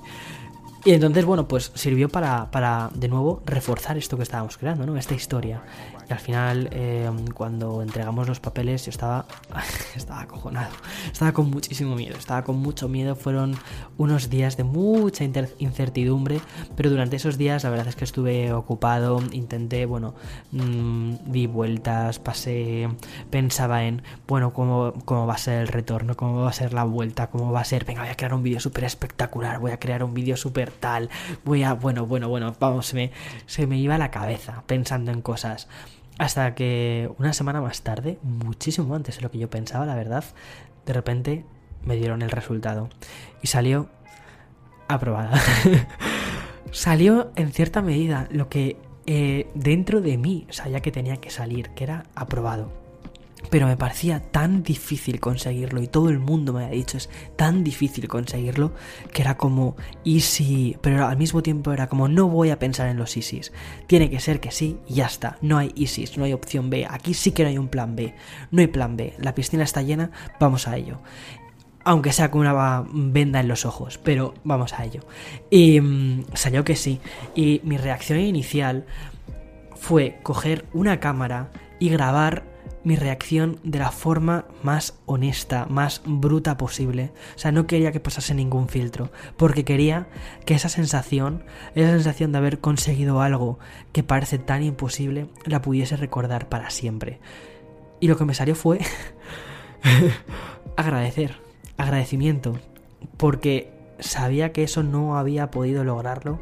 Y 0.83 0.93
entonces, 0.93 1.25
bueno, 1.25 1.47
pues 1.47 1.71
sirvió 1.75 2.09
para, 2.09 2.49
para 2.49 2.89
de 2.95 3.07
nuevo 3.07 3.43
reforzar 3.45 3.97
esto 3.97 4.17
que 4.17 4.23
estábamos 4.23 4.57
creando, 4.57 4.85
¿no? 4.87 4.97
Esta 4.97 5.13
historia. 5.13 5.61
Al 6.09 6.19
final, 6.19 6.69
em, 6.71 7.27
cuando 7.27 7.81
entregamos 7.83 8.27
los 8.27 8.39
papeles, 8.39 8.85
yo 8.85 8.89
estaba, 8.89 9.25
estaba 9.95 10.21
acojonado, 10.21 10.73
estaba 11.11 11.31
con 11.33 11.49
muchísimo 11.51 11.95
miedo, 11.95 12.17
estaba 12.17 12.43
con 12.43 12.57
mucho 12.57 12.89
miedo. 12.89 13.15
Fueron 13.15 13.55
unos 13.97 14.29
días 14.29 14.57
de 14.57 14.63
mucha 14.63 15.23
incertidumbre, 15.23 16.41
pero 16.75 16.89
durante 16.89 17.15
esos 17.15 17.37
días 17.37 17.63
la 17.63 17.69
verdad 17.69 17.87
es 17.87 17.95
que 17.95 18.03
estuve 18.03 18.51
ocupado, 18.51 19.21
intenté, 19.31 19.85
bueno, 19.85 20.15
mmm, 20.51 21.13
di 21.27 21.45
vueltas, 21.45 22.17
pasé, 22.17 22.89
pensaba 23.29 23.85
en, 23.85 24.01
bueno, 24.27 24.51
cómo, 24.51 24.93
cómo 25.05 25.27
va 25.27 25.35
a 25.35 25.37
ser 25.37 25.61
el 25.61 25.67
retorno, 25.67 26.17
cómo 26.17 26.41
va 26.41 26.49
a 26.49 26.53
ser 26.53 26.73
la 26.73 26.83
vuelta, 26.83 27.27
cómo 27.27 27.51
va 27.51 27.61
a 27.61 27.65
ser, 27.65 27.85
venga, 27.85 28.01
voy 28.01 28.09
a 28.09 28.17
crear 28.17 28.33
un 28.33 28.43
vídeo 28.43 28.59
súper 28.59 28.83
espectacular, 28.85 29.59
voy 29.59 29.71
a 29.71 29.79
crear 29.79 30.03
un 30.03 30.13
vídeo 30.13 30.35
súper 30.35 30.70
tal, 30.71 31.09
voy 31.43 31.63
a, 31.63 31.73
bueno, 31.73 32.05
bueno, 32.05 32.29
bueno, 32.29 32.55
vamos, 32.59 32.87
se 32.87 32.95
me, 32.95 33.11
se 33.45 33.67
me 33.67 33.77
iba 33.77 33.97
la 33.97 34.11
cabeza 34.11 34.63
pensando 34.67 35.11
en 35.11 35.21
cosas. 35.21 35.67
Hasta 36.17 36.53
que 36.55 37.09
una 37.17 37.33
semana 37.33 37.61
más 37.61 37.81
tarde, 37.81 38.19
muchísimo 38.21 38.95
antes 38.95 39.17
de 39.17 39.21
lo 39.21 39.31
que 39.31 39.39
yo 39.39 39.49
pensaba, 39.49 39.85
la 39.85 39.95
verdad, 39.95 40.23
de 40.85 40.93
repente 40.93 41.45
me 41.83 41.95
dieron 41.95 42.21
el 42.21 42.29
resultado. 42.29 42.89
Y 43.41 43.47
salió 43.47 43.89
aprobada. 44.87 45.39
salió 46.71 47.31
en 47.35 47.51
cierta 47.51 47.81
medida 47.81 48.27
lo 48.31 48.49
que 48.49 48.77
eh, 49.05 49.49
dentro 49.55 50.01
de 50.01 50.17
mí 50.17 50.47
sabía 50.49 50.81
que 50.81 50.91
tenía 50.91 51.17
que 51.17 51.29
salir, 51.29 51.69
que 51.71 51.83
era 51.83 52.05
aprobado. 52.15 52.80
Pero 53.51 53.67
me 53.67 53.77
parecía 53.77 54.19
tan 54.19 54.63
difícil 54.63 55.19
conseguirlo 55.19 55.83
y 55.83 55.87
todo 55.87 56.09
el 56.09 56.17
mundo 56.17 56.53
me 56.53 56.65
había 56.65 56.77
dicho 56.77 56.97
es 56.97 57.09
tan 57.35 57.63
difícil 57.63 58.07
conseguirlo 58.07 58.73
que 59.13 59.21
era 59.21 59.37
como 59.37 59.75
easy, 60.03 60.77
pero 60.81 61.05
al 61.05 61.17
mismo 61.17 61.43
tiempo 61.43 61.71
era 61.71 61.87
como 61.87 62.07
no 62.07 62.27
voy 62.27 62.49
a 62.49 62.57
pensar 62.57 62.87
en 62.87 62.97
los 62.97 63.15
easys. 63.15 63.51
Tiene 63.85 64.09
que 64.09 64.19
ser 64.19 64.39
que 64.39 64.49
sí 64.49 64.79
y 64.87 64.95
ya 64.95 65.05
está. 65.05 65.37
No 65.41 65.59
hay 65.59 65.71
easys, 65.75 66.17
no 66.17 66.23
hay 66.23 66.33
opción 66.33 66.71
B. 66.71 66.87
Aquí 66.89 67.13
sí 67.13 67.31
que 67.31 67.43
no 67.43 67.49
hay 67.49 67.59
un 67.59 67.67
plan 67.67 67.95
B. 67.95 68.15
No 68.49 68.61
hay 68.61 68.67
plan 68.67 68.97
B. 68.97 69.13
La 69.19 69.35
piscina 69.35 69.63
está 69.63 69.83
llena, 69.83 70.09
vamos 70.39 70.67
a 70.67 70.77
ello 70.77 70.99
aunque 71.83 72.13
sea 72.13 72.29
con 72.29 72.41
una 72.41 72.85
venda 72.93 73.39
en 73.39 73.47
los 73.47 73.65
ojos, 73.65 73.97
pero 73.97 74.33
vamos 74.43 74.73
a 74.73 74.85
ello. 74.85 75.01
Y 75.49 75.81
mmm, 75.81 76.25
salió 76.33 76.63
que 76.63 76.75
sí. 76.75 76.99
Y 77.35 77.61
mi 77.63 77.77
reacción 77.77 78.19
inicial 78.19 78.85
fue 79.75 80.19
coger 80.23 80.65
una 80.73 80.99
cámara 80.99 81.49
y 81.79 81.89
grabar 81.89 82.50
mi 82.83 82.95
reacción 82.95 83.59
de 83.63 83.79
la 83.79 83.91
forma 83.91 84.45
más 84.63 84.95
honesta, 85.05 85.65
más 85.67 86.01
bruta 86.05 86.57
posible. 86.57 87.11
O 87.35 87.39
sea, 87.39 87.51
no 87.51 87.67
quería 87.67 87.91
que 87.91 87.99
pasase 87.99 88.33
ningún 88.33 88.67
filtro, 88.67 89.11
porque 89.37 89.63
quería 89.63 90.07
que 90.45 90.55
esa 90.55 90.69
sensación, 90.69 91.43
esa 91.75 91.91
sensación 91.91 92.31
de 92.31 92.39
haber 92.39 92.59
conseguido 92.59 93.21
algo 93.21 93.59
que 93.91 94.03
parece 94.03 94.37
tan 94.37 94.63
imposible, 94.63 95.27
la 95.45 95.61
pudiese 95.61 95.95
recordar 95.95 96.49
para 96.49 96.69
siempre. 96.69 97.19
Y 97.99 98.07
lo 98.07 98.17
que 98.17 98.25
me 98.25 98.33
salió 98.33 98.55
fue 98.55 98.79
agradecer, 100.75 101.35
agradecimiento, 101.77 102.59
porque 103.17 103.71
sabía 103.99 104.51
que 104.51 104.63
eso 104.63 104.83
no 104.83 105.17
había 105.17 105.51
podido 105.51 105.83
lograrlo 105.83 106.39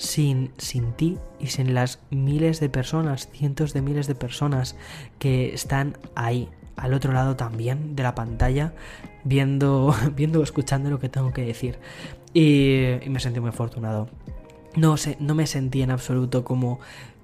sin, 0.00 0.50
sin 0.56 0.92
ti 0.92 1.18
y 1.38 1.48
sin 1.48 1.74
las 1.74 2.00
miles 2.10 2.58
de 2.58 2.70
personas, 2.70 3.28
cientos 3.30 3.74
de 3.74 3.82
miles 3.82 4.06
de 4.06 4.14
personas 4.14 4.74
que 5.18 5.52
están 5.52 5.98
ahí, 6.14 6.48
al 6.76 6.94
otro 6.94 7.12
lado 7.12 7.36
también 7.36 7.94
de 7.96 8.02
la 8.02 8.14
pantalla, 8.14 8.72
viendo, 9.24 9.94
viendo 10.16 10.40
o 10.40 10.42
escuchando 10.42 10.88
lo 10.88 10.98
que 10.98 11.10
tengo 11.10 11.34
que 11.34 11.44
decir. 11.44 11.78
Y, 12.32 13.04
y 13.04 13.10
me 13.10 13.20
sentí 13.20 13.40
muy 13.40 13.50
afortunado. 13.50 14.08
No, 14.74 14.96
sé, 14.96 15.18
no 15.20 15.34
me 15.34 15.46
sentí 15.46 15.82
en 15.82 15.90
absoluto 15.90 16.44
como 16.44 16.80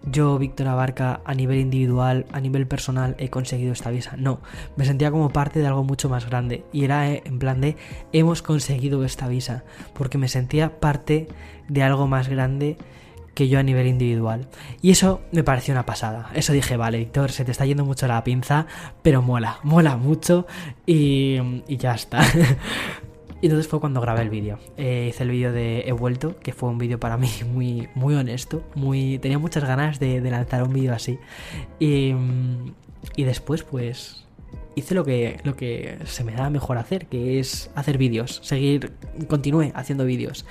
yo, 0.06 0.38
Víctor 0.38 0.68
Abarca, 0.68 1.20
a 1.24 1.34
nivel 1.34 1.58
individual, 1.58 2.26
a 2.32 2.40
nivel 2.40 2.66
personal, 2.66 3.16
he 3.18 3.28
conseguido 3.28 3.72
esta 3.72 3.90
visa. 3.90 4.16
No, 4.16 4.40
me 4.76 4.84
sentía 4.84 5.10
como 5.10 5.30
parte 5.30 5.60
de 5.60 5.66
algo 5.66 5.84
mucho 5.84 6.08
más 6.08 6.26
grande. 6.26 6.64
Y 6.72 6.84
era 6.84 7.10
eh, 7.10 7.22
en 7.24 7.38
plan 7.38 7.60
de, 7.60 7.76
hemos 8.12 8.42
conseguido 8.42 9.04
esta 9.04 9.28
visa. 9.28 9.64
Porque 9.94 10.18
me 10.18 10.28
sentía 10.28 10.80
parte 10.80 11.28
de 11.68 11.82
algo 11.82 12.06
más 12.06 12.28
grande 12.28 12.76
que 13.34 13.48
yo 13.48 13.58
a 13.58 13.62
nivel 13.62 13.86
individual. 13.86 14.48
Y 14.80 14.92
eso 14.92 15.20
me 15.30 15.44
pareció 15.44 15.74
una 15.74 15.84
pasada. 15.84 16.30
Eso 16.34 16.52
dije, 16.52 16.76
vale, 16.76 16.98
Víctor, 16.98 17.32
se 17.32 17.44
te 17.44 17.50
está 17.50 17.66
yendo 17.66 17.84
mucho 17.84 18.06
la 18.06 18.24
pinza, 18.24 18.66
pero 19.02 19.20
mola, 19.20 19.58
mola 19.62 19.96
mucho 19.96 20.46
y, 20.86 21.36
y 21.68 21.76
ya 21.76 21.94
está. 21.94 22.22
Y 23.46 23.48
entonces 23.48 23.70
fue 23.70 23.78
cuando 23.78 24.00
grabé 24.00 24.22
el 24.22 24.28
vídeo. 24.28 24.58
Eh, 24.76 25.06
hice 25.10 25.22
el 25.22 25.30
vídeo 25.30 25.52
de 25.52 25.84
He 25.86 25.92
vuelto, 25.92 26.36
que 26.40 26.52
fue 26.52 26.68
un 26.68 26.78
vídeo 26.78 26.98
para 26.98 27.16
mí 27.16 27.30
muy, 27.52 27.88
muy 27.94 28.16
honesto. 28.16 28.64
Muy, 28.74 29.20
tenía 29.20 29.38
muchas 29.38 29.62
ganas 29.62 30.00
de, 30.00 30.20
lanzar 30.20 30.64
un 30.64 30.72
vídeo 30.72 30.92
así. 30.92 31.20
Y, 31.78 32.12
y 33.14 33.22
después, 33.22 33.62
pues, 33.62 34.26
hice 34.74 34.96
lo 34.96 35.04
que, 35.04 35.38
lo 35.44 35.54
que 35.54 35.96
se 36.06 36.24
me 36.24 36.32
da 36.32 36.50
mejor 36.50 36.76
hacer, 36.76 37.06
que 37.06 37.38
es 37.38 37.70
hacer 37.76 37.98
vídeos, 37.98 38.40
seguir, 38.42 38.94
continué 39.28 39.70
haciendo 39.76 40.04
vídeos. 40.04 40.44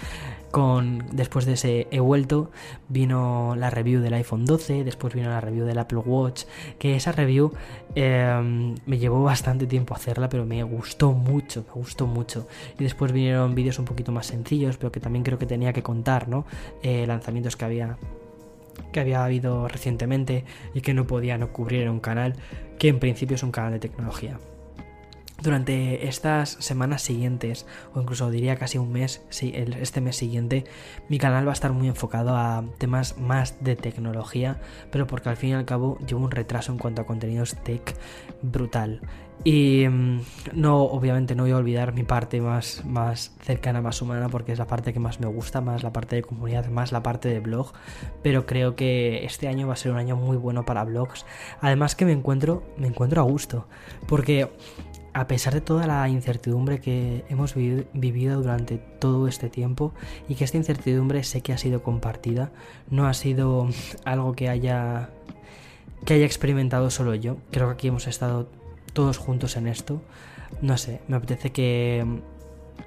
Con, 0.55 1.03
después 1.11 1.45
de 1.45 1.51
ese 1.51 1.85
he 1.91 1.99
vuelto, 1.99 2.49
vino 2.87 3.57
la 3.57 3.69
review 3.69 3.99
del 3.99 4.13
iPhone 4.13 4.45
12, 4.45 4.85
después 4.85 5.13
vino 5.13 5.27
la 5.27 5.41
review 5.41 5.65
del 5.65 5.77
Apple 5.77 5.97
Watch, 5.97 6.45
que 6.79 6.95
esa 6.95 7.11
review 7.11 7.51
em, 7.93 8.73
me 8.85 8.97
llevó 8.97 9.21
bastante 9.21 9.67
tiempo 9.67 9.93
hacerla, 9.93 10.29
pero 10.29 10.45
me 10.45 10.63
gustó 10.63 11.11
mucho, 11.11 11.65
me 11.67 11.73
gustó 11.73 12.07
mucho. 12.07 12.47
Y 12.79 12.85
después 12.85 13.11
vinieron 13.11 13.53
vídeos 13.53 13.79
un 13.79 13.83
poquito 13.83 14.13
más 14.13 14.27
sencillos, 14.27 14.77
pero 14.77 14.93
que 14.93 15.01
también 15.01 15.25
creo 15.25 15.37
que 15.37 15.45
tenía 15.45 15.73
que 15.73 15.83
contar, 15.83 16.29
¿no? 16.29 16.45
Eh, 16.81 17.05
lanzamientos 17.05 17.57
que 17.57 17.65
había 17.65 17.97
que 18.93 19.01
había 19.01 19.25
habido 19.25 19.67
recientemente 19.67 20.45
y 20.73 20.79
que 20.79 20.93
no 20.93 21.05
podía 21.05 21.37
no 21.37 21.51
cubrir 21.51 21.81
en 21.81 21.89
un 21.89 21.99
canal 21.99 22.35
que 22.79 22.87
en 22.87 22.99
principio 22.99 23.35
es 23.35 23.43
un 23.43 23.51
canal 23.51 23.73
de 23.73 23.79
tecnología. 23.79 24.39
Durante 25.45 26.07
estas 26.07 26.57
semanas 26.59 27.03
siguientes, 27.03 27.67
o 27.93 28.01
incluso 28.01 28.31
diría 28.31 28.55
casi 28.55 28.79
un 28.79 28.91
mes, 28.91 29.23
este 29.29 30.01
mes 30.01 30.15
siguiente, 30.15 30.63
mi 31.07 31.19
canal 31.19 31.45
va 31.45 31.51
a 31.51 31.53
estar 31.53 31.71
muy 31.71 31.87
enfocado 31.87 32.35
a 32.35 32.63
temas 32.79 33.19
más 33.19 33.63
de 33.63 33.75
tecnología, 33.75 34.59
pero 34.91 35.05
porque 35.05 35.29
al 35.29 35.37
fin 35.37 35.51
y 35.51 35.53
al 35.53 35.65
cabo 35.65 35.99
llevo 35.99 36.25
un 36.25 36.31
retraso 36.31 36.71
en 36.71 36.79
cuanto 36.79 37.03
a 37.03 37.05
contenidos 37.05 37.57
tech 37.63 37.95
brutal. 38.41 39.01
Y 39.43 39.87
mm, 39.87 40.21
no, 40.53 40.81
obviamente 40.81 41.35
no 41.35 41.43
voy 41.43 41.51
a 41.51 41.57
olvidar 41.57 41.93
mi 41.93 42.01
parte 42.03 42.41
más, 42.41 42.83
más 42.83 43.35
cercana, 43.41 43.81
más 43.81 44.01
humana, 44.01 44.29
porque 44.29 44.51
es 44.51 44.57
la 44.57 44.65
parte 44.65 44.93
que 44.93 44.99
más 44.99 45.19
me 45.19 45.27
gusta, 45.27 45.61
más 45.61 45.83
la 45.83 45.93
parte 45.93 46.15
de 46.15 46.23
comunidad, 46.23 46.67
más 46.69 46.91
la 46.91 47.03
parte 47.03 47.29
de 47.29 47.39
blog. 47.39 47.71
Pero 48.23 48.47
creo 48.47 48.75
que 48.75 49.25
este 49.25 49.47
año 49.47 49.67
va 49.67 49.73
a 49.73 49.77
ser 49.77 49.91
un 49.91 49.99
año 49.99 50.15
muy 50.15 50.37
bueno 50.37 50.65
para 50.65 50.83
blogs. 50.83 51.27
Además 51.61 51.95
que 51.95 52.05
me 52.05 52.13
encuentro, 52.13 52.63
me 52.77 52.87
encuentro 52.87 53.21
a 53.21 53.25
gusto. 53.25 53.67
Porque 54.07 54.49
a 55.15 55.27
pesar 55.27 55.53
de 55.53 55.61
toda 55.61 55.87
la 55.87 56.09
incertidumbre 56.09 56.81
que 56.81 57.23
hemos 57.29 57.55
vivido 57.55 58.41
durante 58.41 58.77
todo 58.77 59.29
este 59.29 59.49
tiempo 59.49 59.93
y 60.27 60.35
que 60.35 60.43
esta 60.43 60.57
incertidumbre 60.57 61.23
sé 61.23 61.39
que 61.39 61.53
ha 61.53 61.57
sido 61.57 61.81
compartida, 61.83 62.51
no 62.89 63.07
ha 63.07 63.13
sido 63.13 63.69
algo 64.03 64.33
que 64.33 64.49
haya 64.49 65.09
que 66.03 66.15
haya 66.15 66.25
experimentado 66.25 66.89
solo 66.91 67.15
yo. 67.15 67.37
Creo 67.49 67.67
que 67.67 67.73
aquí 67.73 67.87
hemos 67.87 68.07
estado 68.07 68.49
todos 68.91 69.17
juntos 69.17 69.55
en 69.55 69.67
esto. 69.67 70.01
No 70.61 70.77
sé, 70.77 70.99
me 71.07 71.15
apetece 71.15 71.53
que 71.53 72.05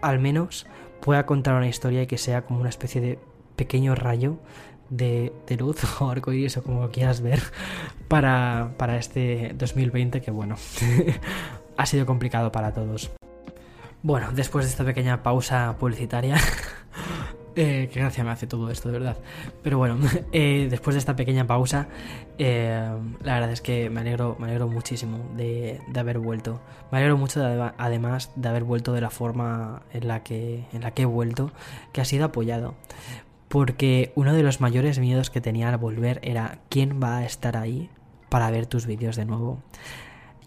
al 0.02 0.18
menos 0.18 0.66
pueda 1.00 1.24
contar 1.24 1.54
una 1.54 1.66
historia 1.66 2.02
y 2.02 2.06
que 2.06 2.18
sea 2.18 2.44
como 2.44 2.60
una 2.60 2.68
especie 2.68 3.00
de 3.00 3.18
pequeño 3.56 3.94
rayo 3.94 4.36
de, 4.90 5.32
luz 5.58 5.78
o 6.00 6.10
arcoíris 6.10 6.58
o 6.58 6.62
como 6.62 6.90
quieras 6.90 7.20
ver 7.20 7.40
para, 8.08 8.74
para 8.76 8.98
este 8.98 9.54
2020 9.56 10.20
que 10.20 10.30
bueno 10.30 10.56
ha 11.78 11.86
sido 11.86 12.04
complicado 12.04 12.52
para 12.52 12.72
todos. 12.72 13.10
Bueno, 14.02 14.30
después 14.32 14.64
de 14.64 14.70
esta 14.70 14.84
pequeña 14.84 15.22
pausa 15.22 15.76
publicitaria, 15.78 16.36
eh, 17.56 17.88
qué 17.92 18.00
gracia 18.00 18.24
me 18.24 18.30
hace 18.30 18.48
todo 18.48 18.70
esto, 18.70 18.88
de 18.88 18.98
verdad. 18.98 19.16
Pero 19.62 19.78
bueno, 19.78 19.96
eh, 20.32 20.66
después 20.68 20.94
de 20.94 20.98
esta 20.98 21.14
pequeña 21.14 21.46
pausa, 21.46 21.88
eh, 22.36 22.90
la 23.22 23.34
verdad 23.34 23.52
es 23.52 23.60
que 23.60 23.90
me 23.90 24.00
alegro, 24.00 24.36
me 24.40 24.48
alegro 24.48 24.66
muchísimo 24.66 25.30
de, 25.36 25.80
haber 25.96 26.18
vuelto. 26.18 26.60
Me 26.90 26.98
alegro 26.98 27.16
mucho 27.16 27.44
además 27.78 28.32
de 28.34 28.48
haber 28.48 28.64
vuelto 28.64 28.92
de 28.92 29.00
la 29.00 29.10
forma 29.10 29.82
en 29.92 30.08
la, 30.08 30.24
que, 30.24 30.64
en 30.72 30.82
la 30.82 30.90
que 30.90 31.02
he 31.02 31.06
vuelto, 31.06 31.52
que 31.92 32.00
ha 32.00 32.04
sido 32.04 32.24
apoyado. 32.24 32.74
Porque 33.46 34.12
uno 34.16 34.34
de 34.34 34.42
los 34.42 34.60
mayores 34.60 34.98
miedos 34.98 35.30
que 35.30 35.40
tenía 35.40 35.68
al 35.68 35.78
volver 35.78 36.18
era 36.22 36.58
quién 36.68 37.00
va 37.00 37.18
a 37.18 37.24
estar 37.24 37.56
ahí 37.56 37.88
para 38.28 38.50
ver 38.50 38.66
tus 38.66 38.84
vídeos 38.84 39.14
de 39.14 39.24
nuevo. 39.24 39.62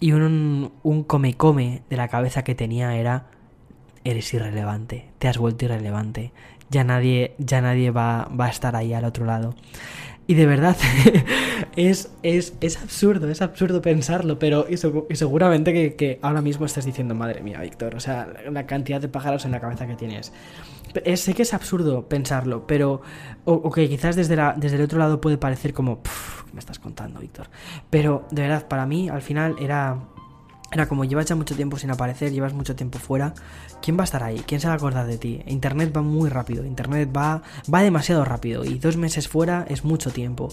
Y 0.02 0.12
un, 0.12 0.74
un 0.84 1.04
come 1.04 1.38
come 1.38 1.84
de 1.90 1.96
la 1.96 2.10
cabeza 2.10 2.44
que 2.44 2.56
tenía 2.56 2.98
era 2.98 3.28
eres 4.04 4.34
irrelevante, 4.34 5.08
te 5.20 5.28
has 5.28 5.38
vuelto 5.38 5.66
irrelevante, 5.66 6.34
ya 6.70 6.84
nadie, 6.84 7.36
ya 7.38 7.62
nadie 7.62 7.92
va, 7.92 8.28
va 8.38 8.48
a 8.48 8.50
estar 8.50 8.76
ahí 8.76 8.94
al 8.94 9.06
otro 9.06 9.26
lado. 9.26 9.54
Y 10.32 10.34
de 10.34 10.46
verdad, 10.46 10.78
es, 11.76 12.10
es, 12.24 12.54
es, 12.62 12.78
absurdo, 12.82 13.28
es 13.28 13.42
absurdo 13.42 13.82
pensarlo, 13.82 14.40
pero 14.40 14.66
y, 14.70 14.78
seguramente 14.78 15.98
que, 15.98 16.20
ahora 16.22 16.42
mismo 16.42 16.66
estás 16.66 16.86
diciendo, 16.86 17.14
madre 17.16 17.44
mía, 17.44 17.60
Víctor, 17.60 17.96
o 17.96 18.00
sea, 18.00 18.30
la 18.50 18.66
cantidad 18.66 19.02
de 19.02 19.10
pájaros 19.10 19.44
en 19.44 19.52
la 19.52 19.60
cabeza 19.60 19.88
que 19.88 19.96
tienes. 19.96 20.32
sé 21.16 21.34
que 21.34 21.42
es 21.42 21.54
absurdo 21.54 22.08
pensarlo, 22.08 22.66
pero, 22.66 23.02
o, 23.44 23.70
que 23.72 23.90
quizás 23.90 24.16
desde, 24.16 24.38
desde 24.56 24.78
el 24.78 24.84
otro 24.84 25.00
lado 25.00 25.20
puede 25.20 25.38
parecer 25.38 25.74
como, 25.74 26.02
¿qué 26.02 26.54
me 26.54 26.60
estás 26.60 26.80
contando, 26.80 27.20
Víctor? 27.20 27.48
Pero 27.90 28.26
de 28.32 28.44
verdad, 28.44 28.70
para 28.70 28.86
mí 28.86 29.10
al 29.10 29.22
final 29.22 29.58
era 29.60 29.98
era 30.72 30.88
como 30.88 31.04
llevas 31.04 31.26
ya 31.26 31.36
mucho 31.36 31.56
tiempo 31.56 31.78
sin 31.78 31.92
aparecer, 31.92 32.32
llevas 32.32 32.54
mucho 32.54 32.76
tiempo 32.76 32.98
fuera, 32.98 33.34
¿quién 33.82 33.98
va 33.98 34.02
a 34.02 34.06
estar 34.06 34.24
ahí? 34.24 34.42
¿Quién 34.48 34.62
se 34.62 34.68
va 34.68 34.74
a 34.74 34.78
acordar 34.78 35.06
de 35.06 35.18
ti? 35.18 35.42
Internet 35.48 35.94
va 35.96 36.02
muy 36.02 36.30
rápido, 36.30 36.66
Internet 36.66 37.10
va, 37.16 37.42
va 37.72 37.82
demasiado 37.82 38.24
rápido 38.24 38.64
y 38.64 38.80
dos 38.80 38.96
meses 38.96 39.28
fuera 39.28 39.66
es 39.68 39.84
mucho 39.84 40.12
tiempo. 40.12 40.50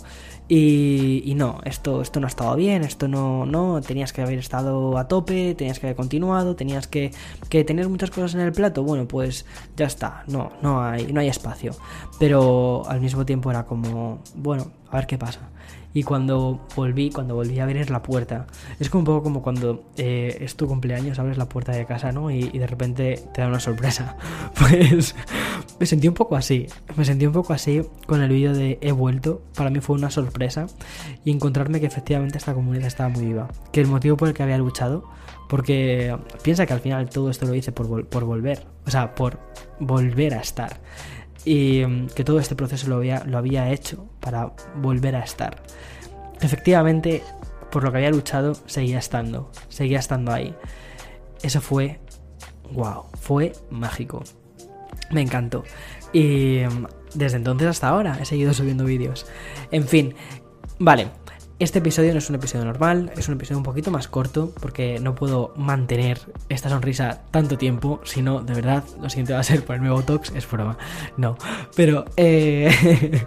Y, 0.48 1.34
no, 1.36 1.60
esto, 1.64 2.00
esto 2.00 2.20
no 2.20 2.26
ha 2.26 2.28
estado 2.28 2.56
bien, 2.56 2.82
esto 2.82 3.06
no, 3.06 3.46
no, 3.46 3.80
tenías 3.82 4.12
que 4.12 4.22
haber 4.22 4.38
estado 4.38 4.96
a 4.98 5.06
tope, 5.06 5.54
tenías 5.54 5.78
que 5.78 5.86
haber 5.86 5.96
continuado, 5.96 6.56
tenías 6.56 6.88
que, 6.88 7.12
que 7.48 7.64
tener 7.64 7.88
muchas 7.88 8.10
cosas 8.10 8.34
en 8.34 8.40
el 8.40 8.52
plato, 8.52 8.82
bueno, 8.82 9.06
pues 9.06 9.44
ya 9.76 9.86
está, 9.86 10.24
no, 10.26 10.52
no 10.62 10.82
hay, 10.82 11.12
no 11.12 11.20
hay 11.20 11.28
espacio. 11.28 11.76
Pero 12.18 12.82
al 12.88 13.00
mismo 13.00 13.24
tiempo 13.24 13.50
era 13.50 13.66
como, 13.66 14.20
bueno, 14.34 14.72
a 14.90 14.96
ver 14.96 15.06
qué 15.06 15.18
pasa. 15.18 15.50
Y 15.94 16.02
cuando 16.02 16.66
volví, 16.76 17.10
cuando 17.10 17.34
volví 17.34 17.58
a 17.58 17.64
abrir 17.64 17.90
la 17.90 18.02
puerta, 18.02 18.46
es 18.78 18.90
como 18.90 19.00
un 19.00 19.04
poco 19.06 19.22
como 19.22 19.42
cuando 19.42 19.84
eh, 19.96 20.36
es 20.40 20.54
tu 20.54 20.66
cumpleaños, 20.66 21.18
abres 21.18 21.38
la 21.38 21.48
puerta 21.48 21.72
de 21.72 21.86
casa, 21.86 22.12
¿no? 22.12 22.30
Y, 22.30 22.58
de 22.58 22.66
repente 22.66 23.22
te 23.32 23.40
da 23.40 23.48
una 23.48 23.60
sorpresa. 23.60 24.16
Pues 24.58 25.14
me 25.78 25.86
sentí 25.86 26.08
un 26.08 26.14
poco 26.14 26.36
así. 26.36 26.66
Me 26.96 27.04
sentí 27.04 27.26
un 27.26 27.32
poco 27.32 27.52
así 27.52 27.82
con 28.06 28.22
el 28.22 28.30
vídeo 28.30 28.52
de 28.52 28.78
He 28.80 28.92
vuelto. 28.92 29.42
Para 29.54 29.70
mí 29.70 29.80
fue 29.80 29.96
una 29.96 30.10
sorpresa. 30.10 30.66
Y 31.24 31.30
encontrarme 31.30 31.80
que 31.80 31.86
efectivamente 31.86 32.38
esta 32.38 32.54
comunidad 32.54 32.86
estaba 32.86 33.08
muy 33.08 33.24
viva. 33.24 33.48
Que 33.72 33.80
el 33.80 33.86
motivo 33.86 34.16
por 34.16 34.28
el 34.28 34.34
que 34.34 34.42
había 34.42 34.58
luchado. 34.58 35.04
Porque 35.48 36.16
piensa 36.42 36.66
que 36.66 36.72
al 36.72 36.80
final 36.80 37.08
todo 37.08 37.30
esto 37.30 37.46
lo 37.46 37.54
hice 37.54 37.72
por, 37.72 38.06
por 38.06 38.24
volver. 38.24 38.66
O 38.86 38.90
sea, 38.90 39.14
por 39.14 39.38
volver 39.80 40.34
a 40.34 40.40
estar 40.40 40.80
y 41.44 41.84
mm, 41.84 42.08
que 42.08 42.24
todo 42.24 42.40
este 42.40 42.56
proceso 42.56 42.88
lo 42.88 42.96
había, 43.38 43.70
hecho 43.70 44.08
para 44.20 44.52
volver 44.76 45.16
a 45.16 45.20
estar. 45.20 45.62
Efectivamente, 46.40 47.22
por 47.70 47.84
lo 47.84 47.90
que 47.90 47.98
había 47.98 48.10
luchado, 48.10 48.54
seguía 48.66 48.98
estando, 48.98 49.50
seguía 49.68 49.98
estando 49.98 50.32
ahí. 50.32 50.54
Eso 51.42 51.60
fue, 51.60 52.00
wow, 52.72 53.04
fue 53.20 53.52
mágico. 53.70 54.22
Me 55.10 55.22
encantó. 55.22 55.64
Y 56.12 56.60
mm, 56.68 56.86
desde 57.14 57.36
entonces 57.36 57.68
hasta 57.68 57.88
ahora 57.88 58.18
he 58.20 58.24
seguido 58.24 58.52
subiendo 58.52 58.84
vídeos. 58.84 59.26
En 59.70 59.86
fin, 59.86 60.14
vale, 60.78 61.08
este 61.58 61.80
episodio 61.80 62.12
no 62.12 62.18
es 62.18 62.28
un 62.28 62.36
episodio 62.36 62.64
normal, 62.64 63.10
es 63.16 63.28
un 63.28 63.34
episodio 63.34 63.58
un 63.58 63.64
poquito 63.64 63.90
más 63.90 64.06
corto 64.06 64.52
porque 64.60 65.00
no 65.00 65.14
puedo 65.14 65.52
mantener 65.56 66.20
esta 66.48 66.68
sonrisa 66.68 67.22
tanto 67.30 67.58
tiempo, 67.58 68.00
si 68.04 68.22
no, 68.22 68.40
de 68.40 68.54
verdad, 68.54 68.84
lo 69.00 69.10
siguiente 69.10 69.32
va 69.32 69.40
a 69.40 69.44
ser 69.44 69.64
por 69.64 69.76
el 69.76 69.82
nuevo 69.82 70.02
Tox, 70.02 70.32
es 70.36 70.48
broma, 70.48 70.78
no, 71.16 71.36
pero 71.74 72.04
eh, 72.16 72.70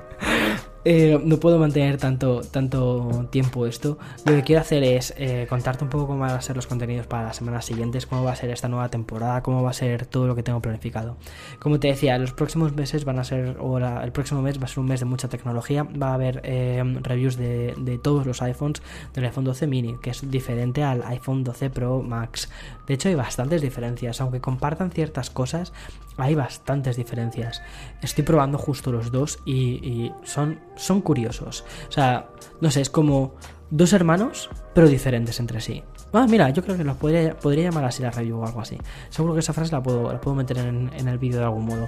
Eh, 0.83 1.19
no 1.23 1.37
puedo 1.37 1.59
mantener 1.59 1.97
tanto, 1.97 2.41
tanto 2.41 3.27
tiempo 3.29 3.67
esto. 3.67 3.99
Lo 4.25 4.33
que 4.33 4.43
quiero 4.43 4.61
hacer 4.61 4.83
es 4.83 5.13
eh, 5.17 5.45
contarte 5.47 5.83
un 5.83 5.89
poco 5.89 6.07
cómo 6.07 6.19
van 6.19 6.31
a 6.31 6.41
ser 6.41 6.55
los 6.55 6.65
contenidos 6.65 7.05
para 7.07 7.23
las 7.23 7.35
semanas 7.35 7.65
siguientes, 7.65 8.07
cómo 8.07 8.23
va 8.23 8.31
a 8.31 8.35
ser 8.35 8.49
esta 8.49 8.67
nueva 8.67 8.89
temporada, 8.89 9.43
cómo 9.43 9.61
va 9.61 9.69
a 9.69 9.73
ser 9.73 10.05
todo 10.07 10.27
lo 10.27 10.35
que 10.35 10.43
tengo 10.43 10.59
planificado. 10.59 11.17
Como 11.59 11.79
te 11.79 11.89
decía, 11.89 12.17
los 12.17 12.33
próximos 12.33 12.75
meses 12.75 13.05
van 13.05 13.19
a 13.19 13.23
ser, 13.23 13.57
o 13.59 13.77
el 13.77 14.11
próximo 14.11 14.41
mes 14.41 14.59
va 14.59 14.65
a 14.65 14.67
ser 14.67 14.79
un 14.79 14.87
mes 14.87 14.99
de 14.99 15.05
mucha 15.05 15.29
tecnología. 15.29 15.83
Va 15.83 16.09
a 16.09 16.13
haber 16.15 16.41
eh, 16.43 16.83
reviews 17.01 17.37
de, 17.37 17.75
de, 17.77 17.97
todos 17.99 18.25
los 18.25 18.41
iPhones 18.41 18.81
del 19.13 19.25
iPhone 19.25 19.43
12 19.43 19.67
mini, 19.67 19.97
que 20.01 20.09
es 20.09 20.29
diferente 20.31 20.83
al 20.83 21.03
iPhone 21.03 21.43
12 21.43 21.69
Pro 21.69 22.01
Max. 22.01 22.49
De 22.91 22.95
hecho, 22.95 23.07
hay 23.07 23.15
bastantes 23.15 23.61
diferencias, 23.61 24.19
aunque 24.19 24.41
compartan 24.41 24.91
ciertas 24.91 25.29
cosas, 25.29 25.71
hay 26.17 26.35
bastantes 26.35 26.97
diferencias. 26.97 27.61
Estoy 28.01 28.25
probando 28.25 28.57
justo 28.57 28.91
los 28.91 29.13
dos 29.13 29.39
y, 29.45 30.11
son, 30.23 30.59
son 30.75 30.99
curiosos. 30.99 31.63
O 31.87 31.91
sea, 31.93 32.27
no 32.59 32.69
sé, 32.69 32.81
es 32.81 32.89
como 32.89 33.35
dos 33.69 33.93
hermanos, 33.93 34.49
pero 34.73 34.89
diferentes 34.89 35.39
entre 35.39 35.61
sí. 35.61 35.81
Ah, 36.11 36.27
mira, 36.29 36.49
yo 36.49 36.61
creo 36.65 36.75
que 36.75 36.83
los 36.83 36.97
podría, 36.97 37.33
podría 37.33 37.69
llamar 37.69 37.85
así 37.85 38.03
la 38.03 38.11
review 38.11 38.41
o 38.41 38.45
algo 38.45 38.59
así. 38.59 38.77
Seguro 39.07 39.35
que 39.35 39.39
esa 39.39 39.53
frase 39.53 39.71
la 39.71 39.81
puedo, 39.81 40.11
la 40.11 40.19
puedo 40.19 40.35
meter 40.35 40.57
en, 40.57 41.07
el 41.07 41.17
vídeo 41.17 41.39
de 41.39 41.45
algún 41.45 41.67
modo. 41.67 41.87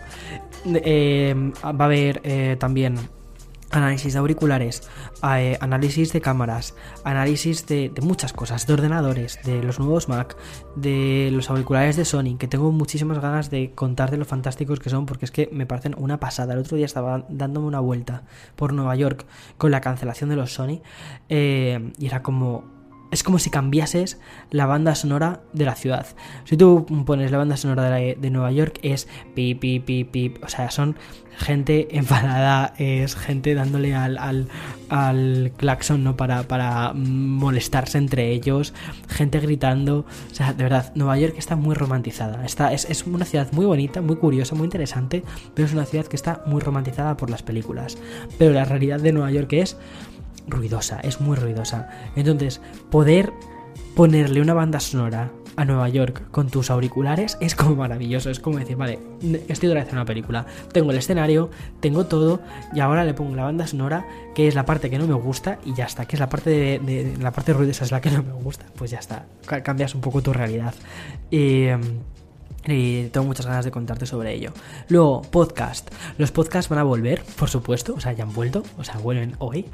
Eh, 0.73 1.35
va 1.65 1.69
a 1.69 1.83
haber 1.83 2.21
eh, 2.23 2.55
también 2.57 2.95
análisis 3.73 4.13
de 4.13 4.19
auriculares, 4.19 4.83
eh, 5.23 5.57
análisis 5.59 6.13
de 6.13 6.21
cámaras, 6.21 6.75
análisis 7.03 7.65
de, 7.67 7.91
muchas 8.01 8.33
cosas, 8.33 8.67
de 8.67 8.73
ordenadores, 8.73 9.39
de 9.43 9.63
los 9.63 9.79
nuevos 9.79 10.07
Mac, 10.09 10.37
de 10.75 11.29
los 11.31 11.49
auriculares 11.49 11.95
de 11.95 12.05
Sony, 12.05 12.37
que 12.37 12.47
tengo 12.47 12.71
muchísimas 12.71 13.19
ganas 13.19 13.49
de 13.49 13.71
contar 13.71 14.11
de 14.11 14.17
lo 14.17 14.25
fantásticos 14.25 14.79
que 14.79 14.89
son, 14.89 15.05
porque 15.05 15.25
es 15.25 15.31
que 15.31 15.49
me 15.51 15.65
parecen 15.65 15.95
una 15.97 16.19
pasada. 16.19 16.53
El 16.53 16.59
otro 16.59 16.77
día 16.77 16.85
estaba 16.85 17.25
dándome 17.29 17.67
una 17.67 17.79
vuelta 17.79 18.23
por 18.55 18.73
Nueva 18.73 18.95
York 18.95 19.25
con 19.57 19.71
la 19.71 19.81
cancelación 19.81 20.29
de 20.29 20.35
los 20.35 20.53
Sony 20.53 20.81
eh, 21.29 21.91
y 21.97 22.05
era 22.05 22.21
como 22.21 22.72
es 23.13 23.23
como 23.23 23.39
si 23.39 23.49
cambiases 23.49 24.17
la 24.49 24.65
banda 24.65 24.95
sonora 24.95 25.41
de 25.53 25.65
la 25.65 25.75
ciudad. 25.75 26.07
Si 26.45 26.57
tú 26.57 26.85
pones 27.05 27.31
la 27.31 27.37
banda 27.37 27.57
sonora 27.57 27.83
de, 27.91 28.29
Nueva 28.29 28.51
York, 28.51 28.79
es 28.81 29.07
pip, 29.35 29.59
pip, 29.59 29.85
pip, 29.85 30.11
pip. 30.11 30.43
O 30.43 30.49
sea, 30.49 30.71
son 30.71 30.95
gente 31.37 31.95
enfadada, 31.97 32.73
es 32.77 33.15
gente 33.15 33.53
dándole 33.53 33.95
al, 33.95 34.17
al, 34.17 34.47
al 34.89 35.51
claxon, 35.57 36.03
¿no? 36.03 36.17
Para, 36.17 36.43
para 36.47 36.93
molestarse 36.93 37.97
entre 37.97 38.31
ellos, 38.31 38.73
gente 39.07 39.39
gritando. 39.39 40.05
O 40.31 40.35
sea, 40.35 40.53
de 40.53 40.63
verdad, 40.63 40.91
Nueva 40.95 41.17
York 41.17 41.35
está 41.37 41.55
muy 41.55 41.75
romantizada. 41.75 42.43
Está, 42.45 42.73
es, 42.73 42.85
es 42.89 43.05
una 43.05 43.25
ciudad 43.25 43.51
muy 43.51 43.65
bonita, 43.65 44.01
muy 44.01 44.15
curiosa, 44.15 44.55
muy 44.55 44.65
interesante, 44.65 45.23
pero 45.53 45.67
es 45.67 45.73
una 45.73 45.85
ciudad 45.85 46.05
que 46.07 46.15
está 46.15 46.41
muy 46.47 46.61
romantizada 46.61 47.15
por 47.15 47.29
las 47.29 47.43
películas. 47.43 47.97
Pero 48.39 48.53
la 48.53 48.65
realidad 48.65 48.99
de 48.99 49.13
Nueva 49.13 49.31
York 49.31 49.53
es 49.53 49.77
ruidosa, 50.47 50.99
es 51.01 51.21
muy 51.21 51.35
ruidosa. 51.35 51.89
Entonces, 52.15 52.61
poder 52.89 53.33
ponerle 53.95 54.41
una 54.41 54.53
banda 54.53 54.79
sonora 54.79 55.31
a 55.55 55.65
Nueva 55.65 55.87
York 55.89 56.29
con 56.31 56.49
tus 56.49 56.71
auriculares 56.71 57.37
es 57.39 57.55
como 57.55 57.75
maravilloso. 57.75 58.29
Es 58.29 58.39
como 58.39 58.59
decir, 58.59 58.75
vale, 58.75 58.99
estoy 59.47 59.69
otra 59.69 59.83
vez 59.83 59.93
una 59.93 60.05
película. 60.05 60.45
Tengo 60.71 60.91
el 60.91 60.97
escenario, 60.97 61.49
tengo 61.79 62.05
todo, 62.05 62.41
y 62.73 62.79
ahora 62.79 63.03
le 63.03 63.13
pongo 63.13 63.35
la 63.35 63.43
banda 63.43 63.67
sonora, 63.67 64.05
que 64.33 64.47
es 64.47 64.55
la 64.55 64.65
parte 64.65 64.89
que 64.89 64.97
no 64.97 65.07
me 65.07 65.13
gusta, 65.13 65.59
y 65.65 65.73
ya 65.73 65.85
está. 65.85 66.05
Que 66.05 66.15
es 66.15 66.19
la 66.19 66.29
parte 66.29 66.49
de, 66.49 67.15
la 67.19 67.31
parte 67.31 67.53
ruidosa 67.53 67.83
es 67.83 67.91
la 67.91 68.01
que 68.01 68.11
no 68.11 68.23
me 68.23 68.33
gusta. 68.33 68.65
Pues 68.75 68.91
ya 68.91 68.99
está. 68.99 69.25
Cambias 69.63 69.95
un 69.95 70.01
poco 70.01 70.21
tu 70.21 70.33
realidad. 70.33 70.73
Y. 71.29 71.67
Y 72.65 73.07
tengo 73.07 73.27
muchas 73.27 73.45
ganas 73.45 73.65
de 73.65 73.71
contarte 73.71 74.05
sobre 74.05 74.33
ello. 74.33 74.53
Luego, 74.87 75.21
podcast. 75.21 75.91
Los 76.17 76.31
podcasts 76.31 76.69
van 76.69 76.79
a 76.79 76.83
volver, 76.83 77.23
por 77.37 77.49
supuesto. 77.49 77.93
O 77.95 77.99
sea, 77.99 78.13
ya 78.13 78.23
han 78.23 78.33
vuelto. 78.33 78.63
O 78.77 78.83
sea, 78.83 78.97
vuelven 78.97 79.35
hoy. 79.39 79.65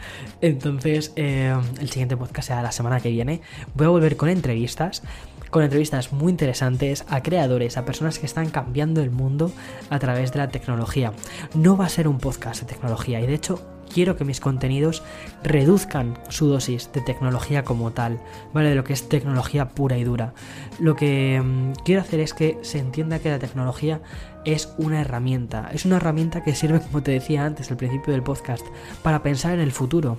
Entonces, 0.41 1.13
eh, 1.15 1.56
el 1.80 1.89
siguiente 1.89 2.17
podcast 2.17 2.47
será 2.47 2.63
la 2.63 2.71
semana 2.71 2.99
que 2.99 3.10
viene. 3.10 3.41
Voy 3.75 3.86
a 3.86 3.89
volver 3.89 4.17
con 4.17 4.30
entrevistas. 4.30 5.04
Con 5.52 5.63
entrevistas 5.63 6.13
muy 6.13 6.32
interesantes 6.32 7.06
a 7.10 7.23
creadores, 7.23 7.78
a 7.78 7.86
personas 7.86 8.19
que 8.19 8.28
están 8.28 8.49
cambiando 8.49 9.02
el 9.02 9.10
mundo 9.10 9.52
a 9.89 9.97
través 9.97 10.32
de 10.32 10.38
la 10.38 10.49
tecnología. 10.49 11.12
No 11.56 11.75
va 11.75 11.86
a 11.86 11.89
ser 11.89 12.08
un 12.08 12.19
podcast 12.19 12.62
de 12.62 12.67
tecnología. 12.67 13.19
Y 13.19 13.25
de 13.25 13.34
hecho, 13.34 13.60
quiero 13.93 14.15
que 14.15 14.25
mis 14.25 14.39
contenidos 14.39 15.04
reduzcan 15.43 16.17
su 16.30 16.47
dosis 16.47 16.91
de 16.93 17.02
tecnología 17.02 17.63
como 17.63 17.91
tal, 17.91 18.19
¿vale? 18.54 18.69
De 18.69 18.75
lo 18.75 18.84
que 18.84 18.93
es 18.93 19.10
tecnología 19.10 19.69
pura 19.69 19.97
y 19.97 20.04
dura. 20.04 20.34
Lo 20.80 20.95
que 20.95 21.41
mm, 21.43 21.84
quiero 21.84 22.02
hacer 22.02 22.19
es 22.19 22.34
que 22.34 22.58
se 22.62 22.80
entienda 22.80 23.19
que 23.19 23.30
la 23.30 23.39
tecnología 23.39 24.02
es 24.45 24.73
una 24.78 25.02
herramienta. 25.02 25.69
Es 25.73 25.86
una 25.86 25.97
herramienta 25.97 26.43
que 26.43 26.56
sirve, 26.56 26.80
como 26.91 27.04
te 27.04 27.12
decía 27.12 27.45
antes 27.45 27.71
al 27.71 27.78
principio 27.78 28.13
del 28.13 28.23
podcast, 28.23 28.65
para 29.04 29.23
pensar 29.23 29.54
en 29.54 29.60
el 29.60 29.71
futuro. 29.71 30.17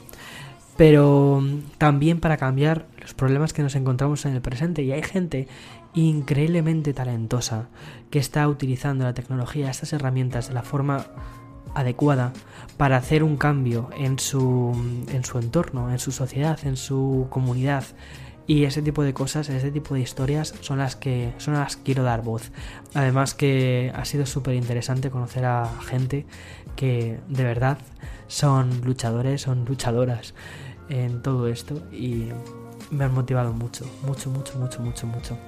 Pero 0.76 1.40
mm, 1.42 1.78
también 1.78 2.20
para 2.20 2.37
cambiar 2.37 2.87
los 3.00 3.14
problemas 3.14 3.52
que 3.52 3.62
nos 3.62 3.74
encontramos 3.74 4.24
en 4.26 4.35
el 4.35 4.40
presente. 4.40 4.83
Y 4.83 4.92
hay 4.92 5.02
gente 5.02 5.48
increíblemente 5.94 6.92
talentosa 6.92 7.68
que 8.11 8.18
está 8.18 8.48
utilizando 8.48 9.04
la 9.04 9.14
tecnología, 9.14 9.70
estas 9.70 9.92
herramientas 9.92 10.48
de 10.48 10.54
la 10.54 10.62
forma 10.62 11.06
adecuada 11.74 12.33
para 12.76 12.96
hacer 12.96 13.22
un 13.22 13.37
cambio 13.37 13.90
en 13.96 14.18
su, 14.18 14.72
en 15.12 15.24
su 15.24 15.38
entorno, 15.38 15.90
en 15.90 15.98
su 15.98 16.12
sociedad, 16.12 16.59
en 16.64 16.76
su 16.76 17.26
comunidad. 17.30 17.85
Y 18.46 18.64
ese 18.64 18.83
tipo 18.83 19.04
de 19.04 19.14
cosas, 19.14 19.48
ese 19.48 19.70
tipo 19.70 19.94
de 19.94 20.00
historias 20.00 20.54
son 20.61 20.78
las 20.78 20.96
que 20.96 21.33
son 21.38 21.54
las 21.54 21.76
que 21.76 21.83
quiero 21.85 22.02
dar 22.02 22.22
voz. 22.22 22.50
Además 22.94 23.35
que 23.35 23.92
ha 23.94 24.04
sido 24.04 24.26
súper 24.26 24.54
interesante 24.54 25.11
conocer 25.11 25.44
a 25.44 25.70
gente 25.87 26.26
que 26.74 27.20
de 27.28 27.44
verdad 27.44 27.78
son 28.26 28.80
luchadores, 28.85 29.42
son 29.42 29.64
luchadoras 29.64 30.35
en 30.88 31.22
todo 31.22 31.46
esto 31.46 31.83
y 31.92 32.28
me 32.90 33.04
han 33.04 33.14
motivado 33.14 33.52
mucho, 33.52 33.85
mucho, 34.04 34.30
mucho, 34.30 34.59
mucho, 34.59 34.80
mucho, 34.80 35.06
mucho. 35.06 35.38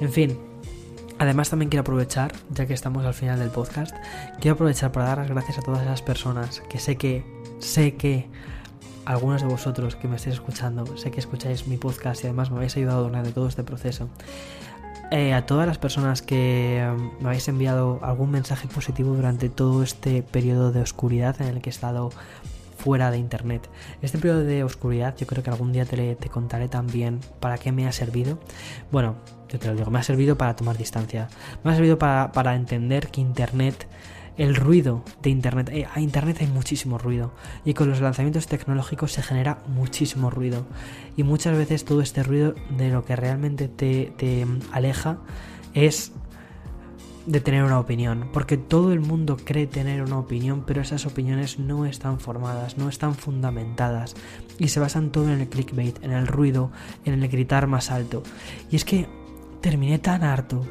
En 0.00 0.10
fin, 0.10 0.36
Además 1.18 1.50
también 1.50 1.68
quiero 1.68 1.80
aprovechar, 1.80 2.32
ya 2.50 2.66
que 2.66 2.74
estamos 2.74 3.04
al 3.04 3.14
final 3.14 3.38
del 3.40 3.50
podcast, 3.50 3.94
quiero 4.40 4.54
aprovechar 4.54 4.92
para 4.92 5.06
dar 5.06 5.18
las 5.18 5.28
gracias 5.28 5.58
a 5.58 5.62
todas 5.62 5.82
esas 5.82 6.00
personas 6.00 6.62
que 6.68 6.78
sé 6.78 6.96
que, 6.96 7.24
sé 7.58 7.96
que 7.96 8.28
algunos 9.04 9.42
de 9.42 9.48
vosotros 9.48 9.96
que 9.96 10.06
me 10.06 10.16
estéis 10.16 10.34
escuchando, 10.36 10.96
sé 10.96 11.10
que 11.10 11.18
escucháis 11.18 11.66
mi 11.66 11.76
podcast 11.76 12.22
y 12.22 12.28
además 12.28 12.50
me 12.50 12.58
habéis 12.58 12.76
ayudado 12.76 13.04
durante 13.04 13.32
todo 13.32 13.48
este 13.48 13.64
proceso. 13.64 14.08
Eh, 15.10 15.32
a 15.32 15.46
todas 15.46 15.66
las 15.66 15.78
personas 15.78 16.20
que 16.20 16.86
um, 16.86 17.10
me 17.20 17.30
habéis 17.30 17.48
enviado 17.48 17.98
algún 18.02 18.30
mensaje 18.30 18.68
positivo 18.68 19.14
durante 19.14 19.48
todo 19.48 19.82
este 19.82 20.22
periodo 20.22 20.70
de 20.70 20.82
oscuridad 20.82 21.40
en 21.40 21.48
el 21.48 21.62
que 21.62 21.70
he 21.70 21.72
estado 21.72 22.10
fuera 22.78 23.10
de 23.10 23.18
internet. 23.18 23.68
Este 24.00 24.18
periodo 24.18 24.44
de 24.44 24.64
oscuridad 24.64 25.16
yo 25.16 25.26
creo 25.26 25.42
que 25.42 25.50
algún 25.50 25.72
día 25.72 25.84
te, 25.84 26.16
contaré 26.30 26.68
también 26.68 27.20
para 27.40 27.58
qué 27.58 27.72
me 27.72 27.86
ha 27.86 27.92
servido. 27.92 28.38
Bueno, 28.90 29.16
yo 29.48 29.58
te 29.58 29.66
lo 29.66 29.74
digo, 29.74 29.90
me 29.90 29.98
ha 29.98 30.02
servido 30.02 30.38
para 30.38 30.56
tomar 30.56 30.78
distancia. 30.78 31.28
Me 31.64 31.72
ha 31.72 31.74
servido 31.74 31.98
para, 31.98 32.54
entender 32.54 33.08
que 33.08 33.20
internet 33.20 33.88
el 34.36 34.54
ruido 34.54 35.02
de 35.20 35.30
Internet. 35.30 35.68
Eh, 35.72 35.88
a 35.92 36.00
Internet 36.00 36.36
hay 36.40 36.46
muchísimo 36.46 36.96
ruido 36.96 37.32
y 37.64 37.74
con 37.74 37.88
los 37.88 38.00
lanzamientos 38.00 38.46
tecnológicos 38.46 39.10
se 39.10 39.22
genera 39.22 39.58
muchísimo 39.66 40.30
ruido. 40.30 40.64
Y 41.16 41.24
muchas 41.24 41.56
veces 41.58 41.84
todo 41.84 42.02
este 42.02 42.22
ruido 42.22 42.54
de 42.70 42.90
lo 42.90 43.04
que 43.04 43.16
realmente 43.16 43.66
te, 43.66 44.12
te 44.16 44.46
aleja 44.70 45.18
es 45.74 46.12
de 47.28 47.42
tener 47.42 47.62
una 47.62 47.78
opinión, 47.78 48.30
porque 48.32 48.56
todo 48.56 48.90
el 48.90 49.00
mundo 49.00 49.36
cree 49.36 49.66
tener 49.66 50.02
una 50.02 50.18
opinión, 50.18 50.64
pero 50.66 50.80
esas 50.80 51.04
opiniones 51.04 51.58
no 51.58 51.84
están 51.84 52.20
formadas, 52.20 52.78
no 52.78 52.88
están 52.88 53.14
fundamentadas 53.14 54.16
y 54.58 54.68
se 54.68 54.80
basan 54.80 55.12
todo 55.12 55.30
en 55.30 55.42
el 55.42 55.48
clickbait, 55.48 56.02
en 56.02 56.12
el 56.12 56.26
ruido, 56.26 56.72
en 57.04 57.22
el 57.22 57.28
gritar 57.28 57.66
más 57.66 57.90
alto. 57.90 58.22
Y 58.70 58.76
es 58.76 58.86
que 58.86 59.08
terminé 59.60 59.98
tan 59.98 60.24
harto 60.24 60.66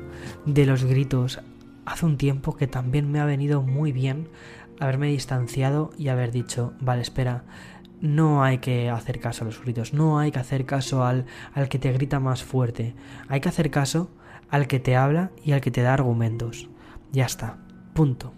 de 0.47 0.65
los 0.65 0.83
gritos 0.83 1.39
hace 1.85 2.05
un 2.07 2.17
tiempo 2.17 2.57
que 2.57 2.65
también 2.65 3.11
me 3.11 3.19
ha 3.19 3.25
venido 3.25 3.61
muy 3.61 3.91
bien 3.91 4.27
haberme 4.79 5.09
distanciado 5.09 5.91
y 5.95 6.07
haber 6.07 6.31
dicho, 6.31 6.73
vale, 6.81 7.03
espera, 7.03 7.43
no 8.01 8.43
hay 8.43 8.57
que 8.57 8.89
hacer 8.89 9.19
caso 9.19 9.43
a 9.43 9.45
los 9.45 9.61
gritos, 9.61 9.93
no 9.93 10.17
hay 10.17 10.31
que 10.31 10.39
hacer 10.39 10.65
caso 10.65 11.05
al, 11.05 11.27
al 11.53 11.69
que 11.69 11.77
te 11.77 11.91
grita 11.93 12.19
más 12.19 12.43
fuerte, 12.43 12.95
hay 13.27 13.41
que 13.41 13.49
hacer 13.49 13.69
caso 13.69 14.09
al 14.49 14.67
que 14.67 14.79
te 14.79 14.95
habla 14.95 15.31
y 15.43 15.51
al 15.51 15.61
que 15.61 15.71
te 15.71 15.81
da 15.81 15.93
argumentos. 15.93 16.69
Ya 17.11 17.25
está, 17.25 17.57
punto. 17.93 18.33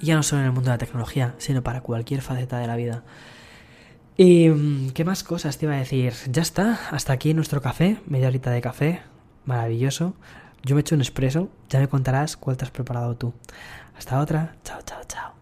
Y 0.00 0.06
ya 0.06 0.16
no 0.16 0.22
solo 0.22 0.42
en 0.42 0.46
el 0.46 0.52
mundo 0.52 0.70
de 0.70 0.74
la 0.74 0.78
tecnología, 0.78 1.34
sino 1.38 1.62
para 1.62 1.80
cualquier 1.80 2.22
faceta 2.22 2.58
de 2.58 2.66
la 2.66 2.76
vida. 2.76 3.04
¿Y 4.16 4.48
mm, 4.48 4.90
qué 4.90 5.04
más 5.04 5.22
cosas 5.22 5.58
te 5.58 5.66
iba 5.66 5.74
a 5.74 5.78
decir? 5.78 6.14
Ya 6.30 6.42
está, 6.42 6.78
hasta 6.90 7.12
aquí 7.12 7.34
nuestro 7.34 7.60
café, 7.60 7.98
media 8.06 8.28
horita 8.28 8.50
de 8.50 8.60
café, 8.60 9.02
maravilloso. 9.44 10.14
Yo 10.62 10.74
me 10.74 10.80
he 10.80 10.82
hecho 10.82 10.94
un 10.94 11.02
expreso, 11.02 11.48
ya 11.68 11.80
me 11.80 11.88
contarás 11.88 12.36
cuál 12.36 12.56
te 12.56 12.64
has 12.64 12.70
preparado 12.70 13.14
tú. 13.16 13.34
Hasta 13.96 14.20
otra, 14.20 14.56
chao, 14.64 14.80
chao, 14.84 15.02
chao. 15.06 15.35